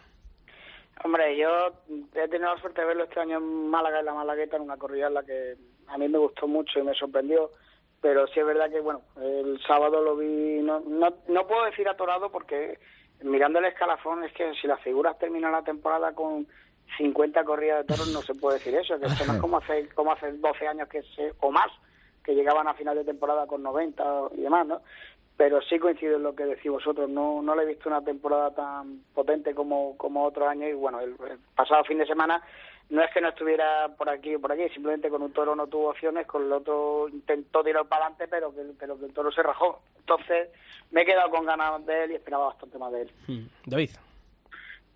[1.03, 1.49] Hombre, yo
[2.15, 4.77] he tenido la suerte de verlo este año en Málaga, en la Malagueta, en una
[4.77, 5.55] corrida en la que
[5.87, 7.51] a mí me gustó mucho y me sorprendió.
[8.01, 11.87] Pero sí es verdad que, bueno, el sábado lo vi, no, no, no puedo decir
[11.87, 12.79] atorado porque
[13.21, 16.47] mirando el escalafón es que si las figuras terminan la temporada con
[16.97, 20.11] 50 corridas de toros no se puede decir eso, que no es como hace, como
[20.11, 21.71] hace 12 años que se, o más,
[22.23, 24.03] que llegaban a final de temporada con 90
[24.37, 24.81] y demás, ¿no?
[25.38, 27.09] Pero sí coincido en lo que decís vosotros.
[27.09, 30.99] No, no le he visto una temporada tan potente como, como otro año y bueno,
[30.99, 32.41] el, el pasado fin de semana
[32.89, 35.67] no es que no estuviera por aquí o por aquí, simplemente con un toro no
[35.67, 39.31] tuvo opciones, con el otro intentó tirar para adelante, pero que, pero que el toro
[39.31, 39.81] se rajó.
[39.97, 40.49] Entonces
[40.91, 43.11] me he quedado con ganas de él y esperaba bastante más de él.
[43.27, 43.47] Hmm.
[43.65, 43.89] David.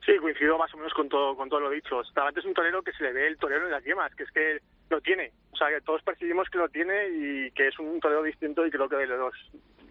[0.05, 2.01] Sí, coincido más o menos con todo, con todo lo dicho.
[2.13, 4.31] Talavante es un torero que se le ve el torero en las yemas, que es
[4.31, 4.59] que
[4.89, 5.31] lo tiene.
[5.51, 8.71] O sea, que todos percibimos que lo tiene y que es un torero distinto y
[8.71, 9.33] creo que de los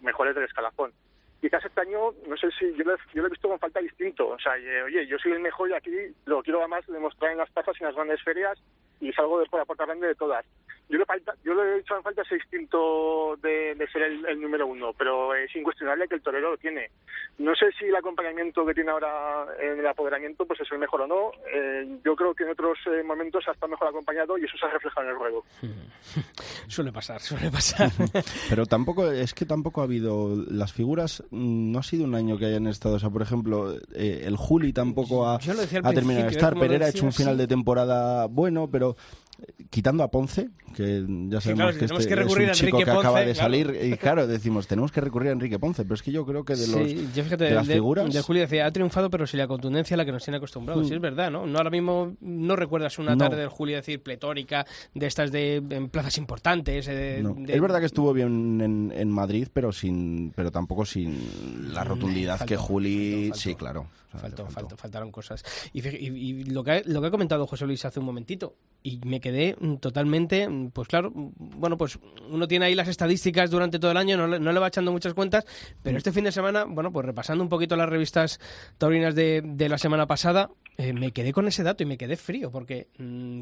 [0.02, 0.92] mejores del escalafón.
[1.40, 2.94] Quizás este año, no sé si yo lo,
[3.24, 4.28] he- visto con falta distinto.
[4.28, 5.90] O sea, eh, oye, yo soy el mejor y aquí
[6.24, 8.58] lo quiero además demostrar en las plazas y en las grandes ferias
[9.00, 10.44] y salgo después de la puerta grande de todas.
[10.88, 14.24] Yo le, falta, yo le he hecho en falta ese instinto de, de ser el,
[14.24, 16.90] el número uno, pero es incuestionable que el torero lo tiene.
[17.38, 21.02] No sé si el acompañamiento que tiene ahora en el apoderamiento pues es el mejor
[21.02, 21.30] o no.
[21.54, 24.66] Eh, yo creo que en otros eh, momentos ha estado mejor acompañado y eso se
[24.66, 25.44] ha reflejado en el ruedo.
[26.66, 27.90] Suele pasar, suele pasar.
[28.48, 32.38] Pero tampoco, es que tampoco ha habido, las figuras, mm, no ha sido un año
[32.38, 36.58] que hayan estado, o sea, por ejemplo, eh, el Juli tampoco ha, terminado de estar,
[36.58, 37.40] Pereira ha hecho un final sí.
[37.40, 39.27] de temporada bueno, pero eh,
[39.70, 42.76] quitando a Ponce, que ya Sí, sabemos claro, si que este que es un chico
[42.78, 43.34] que acaba Ponce, de claro.
[43.34, 46.44] salir, y claro, decimos, tenemos que recurrir a Enrique Ponce, pero es que yo creo
[46.44, 48.12] que de los Sí, yo fíjate, de las de, figuras...
[48.12, 50.84] de Julio decía, ha triunfado, pero sin la contundencia a la que nos tiene acostumbrados.
[50.84, 50.88] Mm.
[50.88, 51.46] Sí, es verdad, ¿no?
[51.46, 53.18] No ahora mismo no recuerdas una No.
[53.18, 56.88] tarde del Julio decir pletórica, de estas de en plazas importantes.
[56.88, 57.34] eh, No.
[57.38, 61.84] de- Es verdad que estuvo bien en, en Madrid, pero sin, pero tampoco sin la
[61.84, 63.28] rotundidad que Juli.
[63.28, 63.86] faltó, Sí, claro.
[64.08, 65.44] Faltó, faltaron cosas.
[65.74, 66.06] Y, y-
[66.40, 69.20] y lo, que ha, lo que ha comentado José Luis hace un momentito, y me
[69.20, 69.27] quedé
[69.58, 71.98] mm, totalmente, mm, pues claro, mm, bueno, pues
[72.30, 74.92] uno tiene ahí las estadísticas durante todo el año, no le, no le va echando
[74.92, 75.44] muchas cuentas,
[75.82, 78.40] pero este fin de semana, bueno, pues repasando un poquito las revistas
[78.78, 82.16] taurinas de, de la semana pasada, eh, me quedé con ese dato y me quedé
[82.16, 82.88] frío, porque,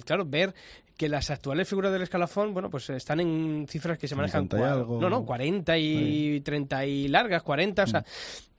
[0.05, 0.55] claro, ver
[0.97, 4.45] que las actuales figuras del escalafón, bueno, pues están en cifras que se manejan...
[4.45, 5.01] 50 y cua- algo.
[5.01, 8.05] No, no, 40 y 30 y largas, 40, o sea...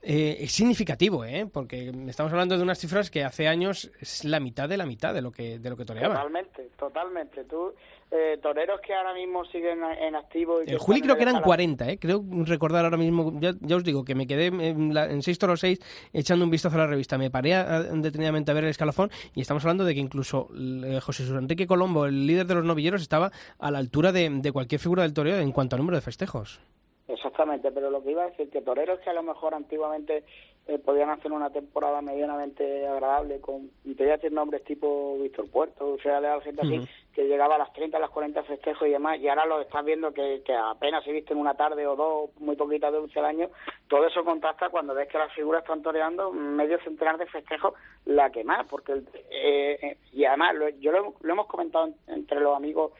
[0.10, 1.46] Eh, es significativo, ¿eh?
[1.52, 5.14] Porque estamos hablando de unas cifras que hace años es la mitad de la mitad
[5.14, 6.16] de lo que de lo que toreaban.
[6.16, 7.44] Totalmente, totalmente.
[7.44, 7.74] Tú,
[8.10, 10.62] eh, toreros que ahora mismo siguen en activo.
[10.66, 11.44] Y El Juli están creo que eran escalafón.
[11.44, 12.00] 40, ¿eh?
[12.00, 15.38] Creo recordar ahora mismo, ya, ya os digo, que me quedé en, la, en 6
[15.40, 15.78] toros 6
[16.14, 17.18] echando un vistazo a la revista.
[17.18, 20.48] Me paré a- detenidamente a ver el escalafón y estamos hablando de que incluso
[20.86, 23.30] eh, José Enrique Colombo, el líder de los novilleros, estaba
[23.60, 26.62] a la altura de, de cualquier figura del toreo en cuanto a número de festejos.
[27.08, 30.26] Exactamente, pero lo que iba a decir, que toreros que a lo mejor antiguamente
[30.68, 35.18] eh, podían hacer una temporada medianamente agradable, con, y te voy a decir nombres tipo
[35.18, 36.88] Víctor Puerto, o sea, de gente así, Ujú.
[37.14, 39.86] que llegaba a las 30, a las 40 festejos y demás, y ahora lo estás
[39.86, 43.20] viendo que, que apenas se viste en una tarde o dos, muy poquita de dulce
[43.20, 43.50] al año,
[43.88, 48.30] todo eso contrasta cuando ves que las figuras están toreando medio centenar de festejos, la
[48.32, 48.92] que más, porque,
[49.32, 52.92] eh, eh, y además, lo, yo lo, lo hemos comentado en- entre los amigos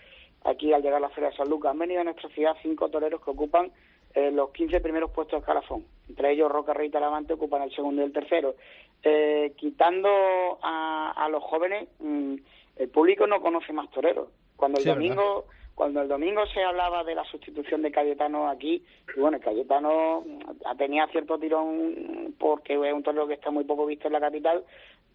[0.46, 2.88] aquí al llegar a la Feria de San Lucas, han venido a nuestra ciudad cinco
[2.90, 3.70] toreros que ocupan
[4.18, 5.86] eh, los 15 primeros puestos de escalafón.
[6.10, 8.56] Entre ellos Roca Rey y Talavante ocupan el segundo y el tercero.
[9.04, 10.10] Eh, quitando
[10.64, 12.34] a, a los jóvenes, mm,
[12.78, 14.30] el público no conoce más toreros.
[14.56, 15.46] Cuando el Sí, domingo
[15.76, 18.84] cuando el domingo se hablaba de la sustitución de Cayetano aquí,
[19.16, 23.86] y bueno, Cayetano mm, tenía cierto tirón porque es un torero que está muy poco
[23.86, 24.64] visto en la capital,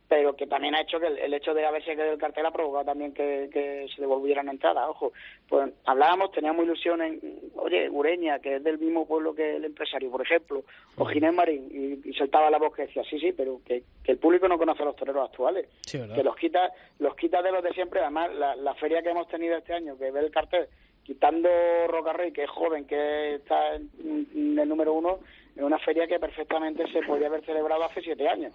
[0.08, 2.50] pero que también ha hecho que el, el hecho de haberse quedado el cartel ha
[2.50, 4.86] provocado también que, que se devolvieran entradas.
[4.88, 5.12] Ojo,
[5.48, 7.20] pues hablábamos, teníamos ilusión en,
[7.56, 10.64] oye, Ureña, que es del mismo pueblo que el empresario, por ejemplo,
[10.96, 14.12] o Ginés Marín, y, y soltaba la voz que decía, sí, sí, pero que, que
[14.12, 17.62] el público no conoce a los toreros actuales, que los quita, los quita de los
[17.62, 18.00] de siempre.
[18.00, 20.68] Además, la, la feria que hemos tenido este año, que ve el cartel,
[21.04, 21.48] quitando
[21.88, 25.18] Roca Rey, que es joven, que está en, en el número uno,
[25.56, 28.52] en una feria que perfectamente se podía haber celebrado hace siete años.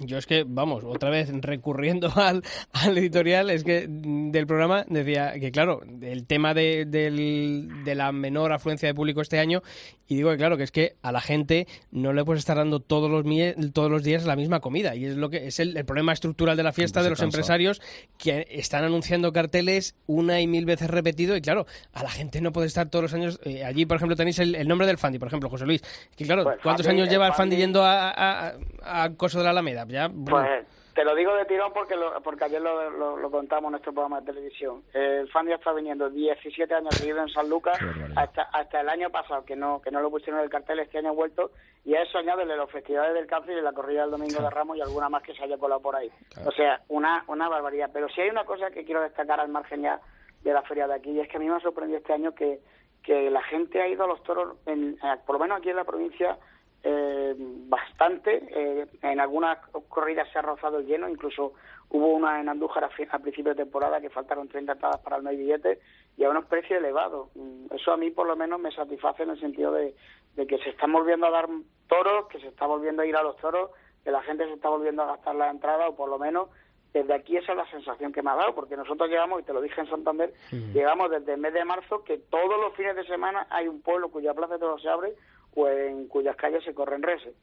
[0.00, 5.34] Yo es que, vamos, otra vez recurriendo al, al editorial, es que del programa decía
[5.38, 9.62] que, claro, el tema de, del- de la menor afluencia de público este año,
[10.08, 12.80] y digo que, claro, que es que a la gente no le puedes estar dando
[12.80, 13.24] todos los,
[13.72, 16.56] todos los días la misma comida, y es lo que es el, el problema estructural
[16.56, 17.36] de la fiesta de los cansa.
[17.36, 17.80] empresarios
[18.18, 22.52] que están anunciando carteles una y mil veces repetido, y claro, a la gente no
[22.52, 23.40] puede estar todos los años.
[23.44, 25.82] eh, allí, por ejemplo, tenéis el, el nombre del Fandi, por ejemplo, José Luis,
[26.16, 28.48] que claro, Pues, ¿cuántos Fandi, años lleva el el Fandi Fandi- yendo a, a,
[28.82, 29.84] a, a Coso de la Alameda?
[29.88, 33.64] Ya, Pues te lo digo de tirón porque lo, porque ayer lo, lo, lo contamos
[33.64, 34.84] en nuestro programa de televisión.
[34.92, 37.76] El Fandi está viniendo 17 años seguidos en San Lucas
[38.14, 40.98] hasta, hasta el año pasado, que no que no lo pusieron en el cartel, este
[40.98, 41.50] año ha vuelto.
[41.84, 44.76] Y a eso añádele los festivales del cáncer y la corrida del Domingo de Ramos
[44.76, 46.08] y alguna más que se haya colado por ahí.
[46.46, 47.90] O sea, una, una barbaridad.
[47.92, 50.00] Pero si hay una cosa que quiero destacar al margen ya
[50.44, 52.34] de la feria de aquí, y es que a mí me ha sorprendido este año
[52.34, 52.60] que,
[53.02, 55.84] que la gente ha ido a los toros, en, por lo menos aquí en la
[55.84, 56.38] provincia,
[56.82, 58.42] eh, bastante.
[58.50, 61.54] Eh, en algunas corridas se ha rozado el lleno, incluso
[61.90, 65.16] hubo una en Andújar a, fi- a principio de temporada que faltaron 30 entradas para
[65.16, 65.78] el no hay billetes
[66.16, 67.30] y a unos precios elevados.
[67.34, 69.94] Mm, Eso a mí por lo menos me satisface en el sentido de,
[70.36, 71.48] de que se están volviendo a dar
[71.88, 73.70] toros, que se está volviendo a ir a los toros,
[74.02, 76.48] que la gente se está volviendo a gastar la entrada o por lo menos
[76.94, 79.52] desde aquí esa es la sensación que me ha dado, porque nosotros llegamos, y te
[79.52, 80.32] lo dije en Santander,
[80.72, 84.08] llegamos desde el mes de marzo que todos los fines de semana hay un pueblo
[84.08, 85.12] cuya plaza de toros se abre
[85.56, 87.34] o en cuyas calles se corren reses.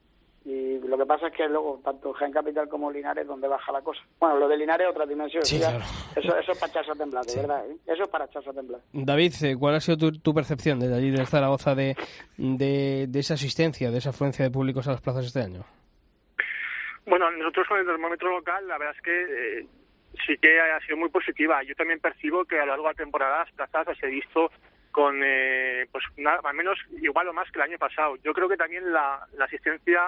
[0.44, 3.82] Y lo que pasa es que luego, tanto Jaén Capital como Linares, donde baja la
[3.82, 4.02] cosa.
[4.20, 5.46] Bueno, lo de Linares es otra dimensión.
[5.46, 5.78] Sí, claro.
[6.16, 7.66] eso, eso es para echarse a temblar, de verdad.
[7.70, 7.78] ¿eh?
[7.86, 8.82] Eso es para echarse a temblar.
[8.92, 11.96] David, eh, ¿cuál ha sido tu, tu percepción desde allí, de Zaragoza, de,
[12.38, 15.64] de, de esa asistencia, de esa afluencia de públicos a las plazas este año?
[17.06, 19.66] Bueno, nosotros con el termómetro local, la verdad es que eh,
[20.26, 21.64] sí que ha sido muy positiva.
[21.64, 24.52] Yo también percibo que a lo largo de la temporada las plazas las he visto
[24.92, 28.18] con, eh, pues, una- al menos igual o más que el año pasado.
[28.18, 30.08] Yo creo que también la, la asistencia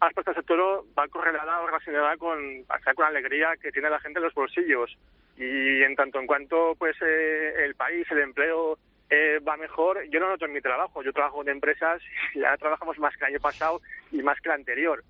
[0.00, 3.90] a las plazas de toro va correlada o relacionada con, con la alegría que tiene
[3.90, 4.96] la gente en los bolsillos.
[5.36, 8.78] Y en tanto en cuanto pues eh, el país, el empleo
[9.10, 11.02] eh, va mejor, yo no noto en mi trabajo.
[11.02, 12.02] Yo trabajo en empresas
[12.34, 13.80] y ya trabajamos más que el año pasado
[14.10, 15.04] y más que el anterior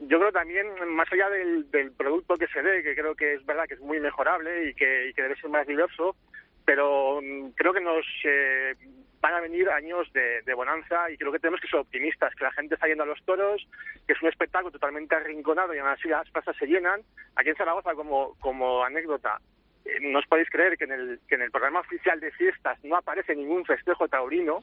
[0.00, 3.44] yo creo también, más allá del, del producto que se dé, que creo que es
[3.44, 6.16] verdad que es muy mejorable y que, y que debe ser más diverso,
[6.64, 8.74] pero mm, creo que nos eh,
[9.20, 12.52] van a venir años de, bonanza y creo que tenemos que ser optimistas, que la
[12.52, 13.66] gente está yendo a los toros,
[14.06, 17.02] que es un espectáculo totalmente arrinconado y aún así las plazas se llenan.
[17.36, 19.38] Aquí en Zaragoza, como, como anécdota,
[20.02, 22.96] no os podéis creer que en, el, que en el programa oficial de fiestas no
[22.96, 24.62] aparece ningún festejo taurino.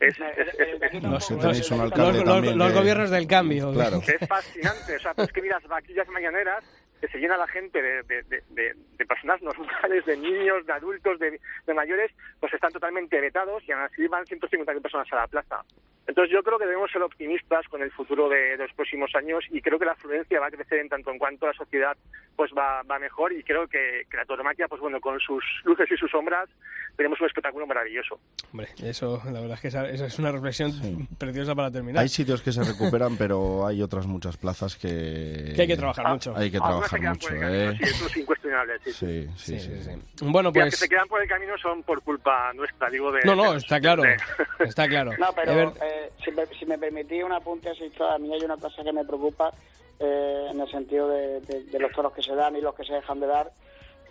[0.00, 0.18] Es, es-
[0.58, 3.72] es- es- No sé, tenéis un alcalde los, también los que- gobiernos del cambio.
[3.72, 3.98] Claro.
[4.06, 4.96] es fascinante.
[4.96, 6.64] O sea, pues que miras vaquillas mañaneras
[7.00, 10.72] que se llena la gente de, de, de, de- de personas normales, de niños, de
[10.72, 15.16] adultos, de, de mayores, pues están totalmente vetados y aún así van 150.000 personas a
[15.16, 15.62] la plaza.
[16.06, 19.44] Entonces yo creo que debemos ser optimistas con el futuro de, de los próximos años
[19.50, 21.96] y creo que la afluencia va a crecer en tanto en cuanto la sociedad
[22.36, 25.90] pues va, va mejor y creo que, que la tauromaquia, pues bueno, con sus luces
[25.90, 26.48] y sus sombras,
[26.96, 28.20] tenemos un espectáculo maravilloso.
[28.52, 30.70] Hombre, eso, la verdad es que esa, esa es una reflexión
[31.18, 32.02] preciosa para terminar.
[32.02, 35.52] Hay sitios que se recuperan, pero hay otras muchas plazas que...
[35.56, 36.36] Que hay que trabajar mucho.
[36.36, 37.76] Hay que se trabajar quedan por mucho, ¿eh?
[37.78, 38.78] sí, eso es incuestionable.
[38.84, 39.82] Sí, Sí, sí, sí.
[39.82, 40.24] sí.
[40.24, 40.78] Bueno, Y las que pues...
[40.78, 43.22] se quedan por el camino son por culpa nuestra, digo, de...
[43.24, 44.02] No, no, está claro.
[44.02, 44.16] de-
[44.60, 45.12] Está claro.
[45.18, 48.56] No, pero eh, si, me, si me permitís un apunte así, a mí hay una
[48.56, 49.52] cosa que me preocupa
[49.98, 52.84] eh, en el sentido de, de- de los toros que se dan y los que
[52.84, 53.50] se dejan de dar,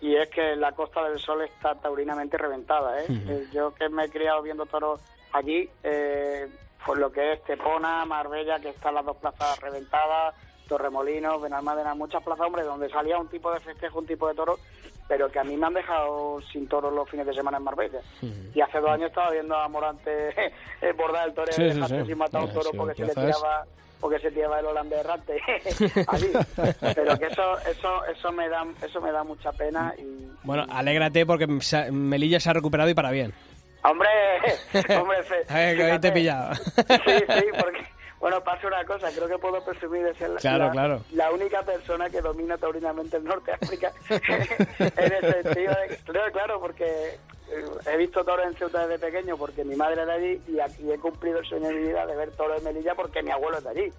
[0.00, 3.00] y es que la Costa del Sol está taurinamente reventada.
[3.00, 3.06] ¿eh?
[3.08, 5.00] Eh, Yo que me he criado viendo toros
[5.32, 6.46] allí, eh,
[6.84, 10.34] por lo que es Tepona, Marbella, que están las dos plazas reventadas,
[10.68, 14.58] Torremolinos, Benalmádena, muchas plazas, hombre, donde salía un tipo de festejo, un tipo de toro,
[15.08, 18.00] pero que a mí me han dejado sin toros los fines de semana en Marbella.
[18.54, 20.34] Y hace dos años estaba viendo a Morante
[20.98, 22.06] bordar el toreo Sí, y sí, dejarse sí.
[22.06, 23.64] sin matar un Eh, toro porque se le tiraba
[24.00, 25.40] porque se tiraba el holandés errante
[26.94, 31.24] pero que eso eso eso me da eso me da mucha pena y Bueno, alégrate
[31.24, 31.46] porque
[31.90, 33.32] Melilla se ha recuperado y para bien.
[33.84, 34.08] hombre
[35.00, 36.54] hombre fe- Ay, que ahí te he pillado.
[36.54, 37.86] sí sí porque
[38.20, 41.00] bueno pasa una cosa creo que puedo presumir de ser la, Claro, la- claro.
[41.12, 46.32] la única persona que domina taurinamente el norte de África en el sentido de claro
[46.32, 46.84] claro porque
[47.48, 50.60] eh, he visto toros en Ceuta desde pequeño porque mi madre es de allí y
[50.60, 53.30] aquí he cumplido el sueño de mi vida de ver toros en Melilla porque mi
[53.30, 53.92] abuelo es de allí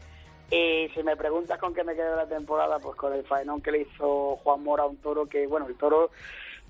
[0.49, 3.69] y si me preguntas con qué me quedé la temporada, pues con el faenón que
[3.71, 6.09] le hizo Juan Mora a un toro que, bueno, el toro,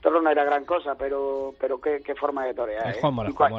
[0.07, 2.87] toro no era gran cosa, pero pero qué, qué forma de torear.
[2.95, 2.99] ¿eh?
[3.29, 3.49] Y cua-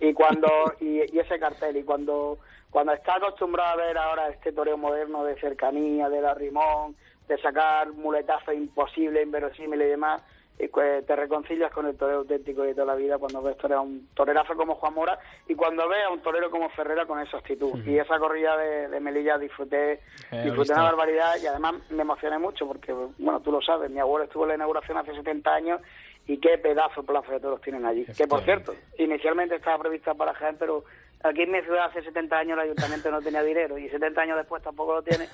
[0.00, 0.48] y cuando
[0.80, 2.38] y, y ese cartel y cuando
[2.70, 6.94] cuando está acostumbrado a ver ahora este toreo moderno de cercanía de la rimón
[7.26, 10.22] de sacar muletazos imposibles inverosímiles y demás
[10.58, 13.80] y pues, te reconcilias con el torero auténtico de toda la vida cuando ves a
[13.80, 17.38] un torerazo como Juan Mora y cuando ves a un torero como Ferrera con esa
[17.38, 17.78] actitud.
[17.86, 20.00] Y esa corrida de, de Melilla disfruté,
[20.30, 24.00] Eh, disfruté una barbaridad y además me emocioné mucho porque, bueno, tú lo sabes, mi
[24.00, 25.80] abuelo estuvo en la inauguración hace 70 años
[26.26, 28.04] y qué pedazo de plaza de toros tienen allí.
[28.16, 30.84] Que por cierto, inicialmente estaba prevista para Jaén, pero
[31.22, 34.36] aquí en mi ciudad hace 70 años el ayuntamiento no tenía dinero y 70 años
[34.36, 35.28] después tampoco lo tiene.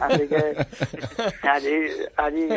[0.00, 0.36] Así que
[1.48, 1.76] allí,
[2.16, 2.48] allí,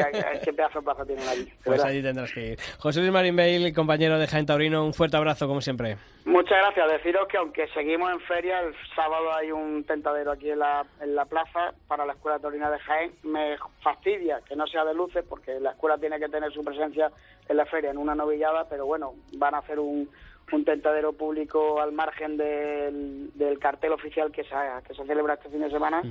[0.43, 1.53] qué pedazo de plaza tienen allí.
[1.63, 2.59] Pues allí tendrás que ir.
[2.77, 5.97] José Luis Marín Bale, compañero de Jaén Taurino, un fuerte abrazo como siempre.
[6.25, 6.91] Muchas gracias.
[6.91, 11.15] Deciros que aunque seguimos en feria, el sábado hay un tentadero aquí en la, en
[11.15, 13.13] la plaza para la Escuela Taurina de Jaén.
[13.23, 17.11] Me fastidia que no sea de luces porque la escuela tiene que tener su presencia
[17.47, 20.07] en la feria en una novillada, pero bueno, van a hacer un,
[20.51, 24.49] un tentadero público al margen del, del cartel oficial que se,
[24.87, 26.01] que se celebra este fin de semana.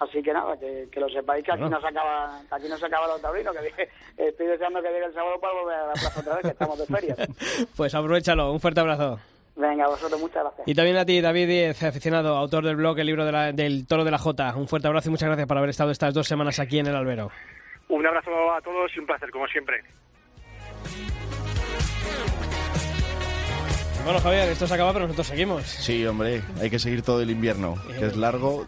[0.00, 1.76] Así que nada, que, que lo sepáis que aquí Bueno.
[1.76, 5.06] no se acaba, aquí no se acaba los taurinos, que dije, estoy deseando que llegue
[5.06, 7.16] el sábado para volver a la plaza otra vez, que estamos de feria.
[7.76, 9.18] Pues aprovechalo, un fuerte abrazo.
[9.56, 10.66] Venga, a vosotros muchas gracias.
[10.66, 13.86] Y también a ti, David Díez, aficionado, autor del blog El libro de la- del
[13.86, 14.52] toro de la Jota.
[14.56, 16.96] Un fuerte abrazo y muchas gracias por haber estado estas dos semanas aquí en el
[16.96, 17.30] albero.
[17.88, 19.82] Un abrazo a todos y un placer, como siempre.
[24.04, 25.62] Bueno, Javier, esto se acaba, pero nosotros seguimos.
[25.64, 28.66] Sí, hombre, hay que seguir todo el invierno, que es largo.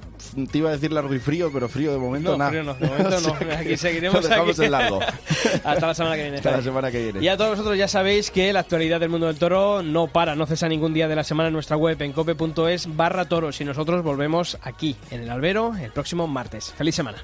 [0.51, 2.51] Te iba a decir largo y frío, pero frío de momento No, nada.
[2.51, 3.34] frío no, de momento no.
[3.59, 4.64] Aquí seguiremos Lo dejamos aquí.
[4.64, 5.01] en largo.
[5.64, 6.37] Hasta la semana que viene.
[6.39, 7.20] Hasta la semana que viene.
[7.22, 10.34] Y a todos vosotros ya sabéis que la actualidad del mundo del toro no para,
[10.34, 13.64] no cesa ningún día de la semana en nuestra web en cope.es barra toros y
[13.66, 16.72] nosotros volvemos aquí en el albero el próximo martes.
[16.78, 17.18] ¡Feliz semana!